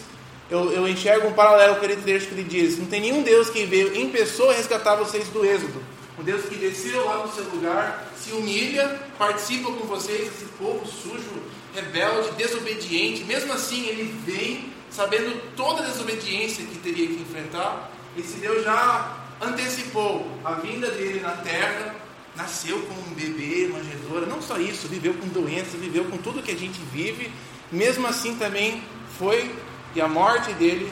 [0.48, 3.50] Eu, eu enxergo um paralelo com aquele trecho que ele diz: Não tem nenhum Deus
[3.50, 5.82] que veio em pessoa resgatar vocês do êxodo.
[6.20, 10.86] Um Deus que desceu lá no seu lugar, se humilha, participa com vocês, esse povo
[10.86, 11.44] sujo,
[11.76, 13.24] rebelde, desobediente.
[13.26, 17.92] Mesmo assim, ele vem sabendo toda a desobediência que teria que enfrentar.
[18.18, 21.96] Esse Deus já antecipou a vinda dele na terra,
[22.36, 26.52] nasceu com um bebê, manjedoura, não só isso, viveu com doença, viveu com tudo que
[26.52, 27.30] a gente vive.
[27.72, 28.84] Mesmo assim, também
[29.18, 29.54] foi,
[29.96, 30.90] e a morte dele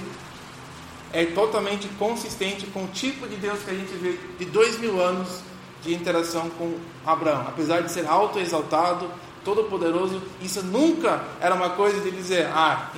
[1.14, 5.02] é totalmente consistente com o tipo de Deus que a gente vê de dois mil
[5.02, 5.42] anos
[5.82, 6.76] de interação com
[7.06, 7.46] Abraão.
[7.48, 9.10] Apesar de ser autoexaltado,
[9.44, 12.92] todo-poderoso, isso nunca era uma coisa de dizer, ah,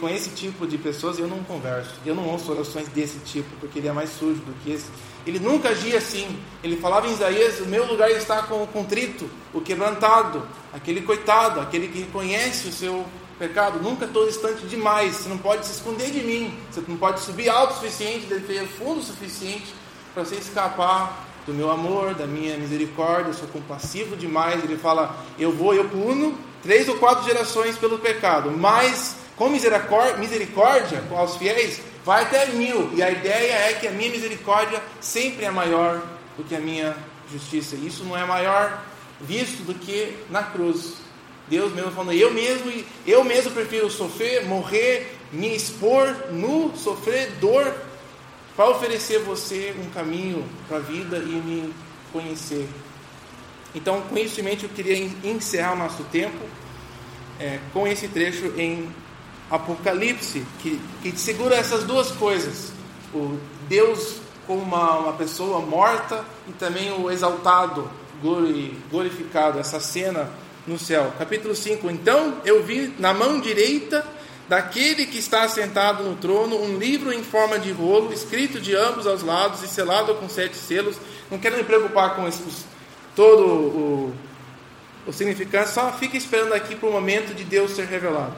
[0.00, 3.78] com esse tipo de pessoas eu não converso, eu não ouço orações desse tipo, porque
[3.78, 4.86] ele é mais sujo do que esse.
[5.26, 6.38] Ele nunca agia assim.
[6.62, 11.60] Ele falava em Isaías: O meu lugar está com o contrito, o quebrantado, aquele coitado,
[11.60, 13.06] aquele que reconhece o seu
[13.38, 15.16] pecado, nunca estou distante demais.
[15.16, 16.52] Você não pode se esconder de mim.
[16.70, 19.72] Você não pode subir alto o suficiente, descer fundo o suficiente
[20.12, 23.30] para você escapar do meu amor, da minha misericórdia.
[23.30, 24.62] Eu sou compassivo demais.
[24.62, 30.16] Ele fala: Eu vou, eu puno três ou quatro gerações pelo pecado, mas com misericórdia,
[30.18, 32.90] misericórdia aos fiéis, vai até mil.
[32.94, 36.02] E a ideia é que a minha misericórdia sempre é maior
[36.36, 36.96] do que a minha
[37.30, 37.74] justiça.
[37.76, 38.82] Isso não é maior
[39.20, 40.94] visto do que na cruz.
[41.48, 42.72] Deus mesmo falando, eu mesmo,
[43.06, 47.74] eu mesmo prefiro sofrer, morrer, me expor nu, sofrer dor,
[48.56, 51.74] para oferecer você um caminho para a vida e me
[52.12, 52.68] conhecer.
[53.74, 56.44] Então, com isso em mente, eu queria encerrar o nosso tempo
[57.40, 58.88] é, com esse trecho em
[59.50, 62.72] Apocalipse, que, que segura essas duas coisas:
[63.14, 63.38] o
[63.68, 67.90] Deus como uma, uma pessoa morta e também o exaltado,
[68.90, 70.30] glorificado, essa cena
[70.66, 71.12] no céu.
[71.18, 74.04] Capítulo 5: Então eu vi na mão direita
[74.48, 79.06] daquele que está sentado no trono um livro em forma de rolo, escrito de ambos
[79.06, 80.96] os lados e selado com sete selos.
[81.30, 82.66] Não quero me preocupar com isso,
[83.14, 84.14] todo o,
[85.06, 88.36] o significado, só fica esperando aqui para o momento de Deus ser revelado.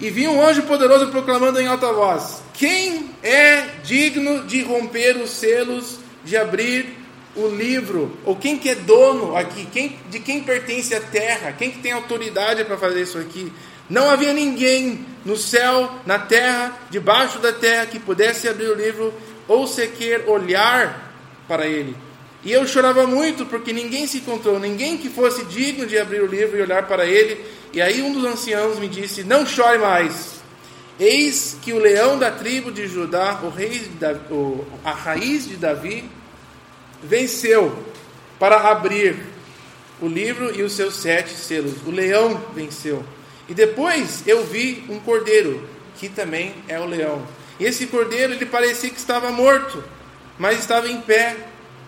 [0.00, 5.30] E vi um anjo poderoso proclamando em alta voz: Quem é digno de romper os
[5.30, 7.02] selos, de abrir
[7.34, 11.70] o livro, ou quem que é dono aqui, quem, de quem pertence a terra, quem
[11.70, 13.52] que tem autoridade para fazer isso aqui.
[13.88, 19.12] Não havia ninguém no céu, na terra, debaixo da terra que pudesse abrir o livro
[19.46, 21.12] ou sequer olhar
[21.46, 21.96] para ele.
[22.44, 26.26] E eu chorava muito porque ninguém se encontrou, ninguém que fosse digno de abrir o
[26.26, 27.44] livro e olhar para ele.
[27.72, 30.42] E aí um dos anciãos me disse: Não chore mais.
[30.98, 35.48] Eis que o leão da tribo de Judá, o rei de Davi, o, a raiz
[35.48, 36.08] de Davi,
[37.02, 37.76] venceu
[38.38, 39.16] para abrir
[40.00, 41.74] o livro e os seus sete selos.
[41.86, 43.04] O leão venceu.
[43.48, 47.26] E depois eu vi um cordeiro, que também é o leão.
[47.58, 49.82] E esse cordeiro, ele parecia que estava morto,
[50.38, 51.36] mas estava em pé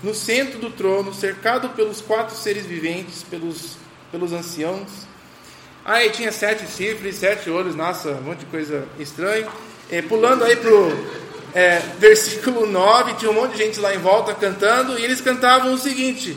[0.02, 3.76] no centro do trono, cercado pelos quatro seres viventes, pelos,
[4.12, 4.88] pelos anciãos.
[5.84, 9.48] Aí tinha sete chifres, sete olhos, nossa, um monte de coisa estranha.
[9.90, 10.92] É, pulando aí pro
[11.55, 15.72] é, versículo 9, tinha um monte de gente lá em volta cantando, e eles cantavam
[15.72, 16.36] o seguinte: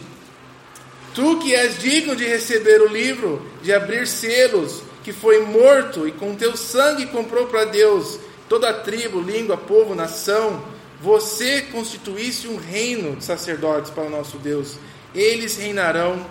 [1.13, 6.11] Tu que és digno de receber o livro, de abrir selos, que foi morto e
[6.11, 10.61] com teu sangue comprou para Deus toda a tribo, língua, povo, nação,
[10.99, 14.75] você constituísse um reino de sacerdotes para o nosso Deus.
[15.15, 16.25] Eles reinarão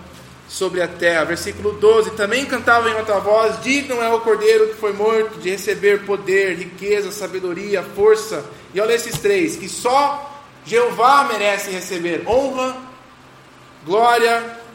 [0.47, 1.23] sobre a terra.
[1.23, 5.49] Versículo 12: Também cantava em outra voz: Digno é o cordeiro que foi morto de
[5.49, 8.45] receber poder, riqueza, sabedoria, força.
[8.75, 12.77] E olha esses três: que só Jeová merece receber honra,
[13.83, 14.66] glória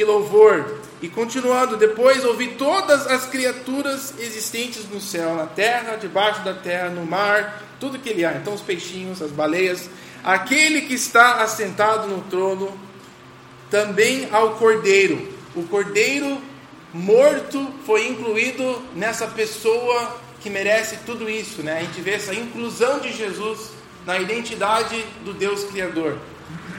[0.00, 0.78] e louvor.
[1.00, 6.88] E continuando, depois ouvi todas as criaturas existentes no céu, na terra, debaixo da terra,
[6.88, 8.32] no mar, tudo que ele há.
[8.32, 9.88] Então, os peixinhos, as baleias,
[10.24, 12.76] aquele que está assentado no trono,
[13.70, 15.36] também ao cordeiro.
[15.54, 16.38] O cordeiro
[16.92, 21.78] morto foi incluído nessa pessoa que merece tudo isso, né?
[21.78, 23.70] A gente vê essa inclusão de Jesus
[24.06, 26.16] na identidade do Deus Criador.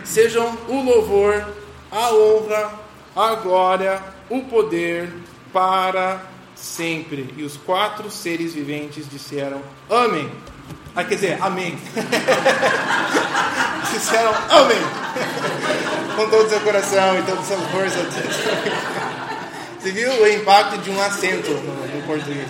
[0.03, 1.45] Sejam o louvor,
[1.91, 5.09] a honra, a glória, o poder
[5.51, 6.21] para
[6.55, 7.33] sempre.
[7.37, 10.31] E os quatro seres viventes disseram: Amém.
[10.95, 11.77] Ah, quer dizer, Amém.
[13.91, 14.77] disseram Amém.
[16.15, 17.99] Com todo o seu coração e toda a sua força.
[19.79, 22.49] Você viu o impacto de um acento no, português?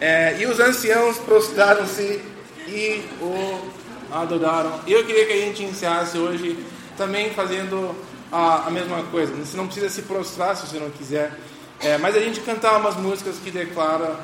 [0.00, 2.22] É, e os anciãos prostraram-se
[2.68, 3.72] e o
[4.12, 4.80] adoraram.
[4.86, 6.64] Eu queria que a gente encerrasse hoje
[6.96, 7.92] também fazendo
[8.30, 9.34] a, a mesma coisa.
[9.34, 11.32] Você não precisa se prostrar se você não quiser.
[11.80, 14.16] É, mas a gente cantar umas músicas que declaram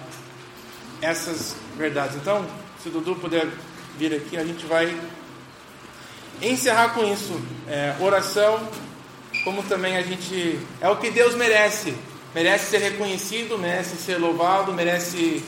[1.02, 2.16] essas verdades.
[2.16, 2.46] Então,
[2.82, 3.48] se o Dudu puder
[3.98, 4.96] vir aqui, a gente vai
[6.40, 7.40] encerrar com isso.
[7.68, 8.66] É, oração,
[9.44, 10.58] como também a gente.
[10.80, 11.94] É o que Deus merece.
[12.34, 15.42] Merece ser reconhecido, merece ser louvado, merece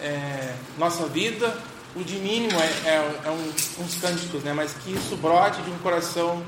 [0.00, 1.56] é, nossa vida.
[1.94, 4.54] O de mínimo é, é, é um, uns cânticos, né?
[4.54, 6.42] mas que isso brote de um coração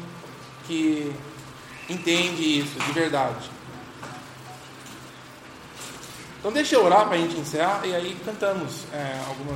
[0.67, 1.13] que
[1.89, 3.51] entende isso de verdade.
[6.39, 9.53] Então deixa eu orar para a gente encerrar e aí cantamos é, algumas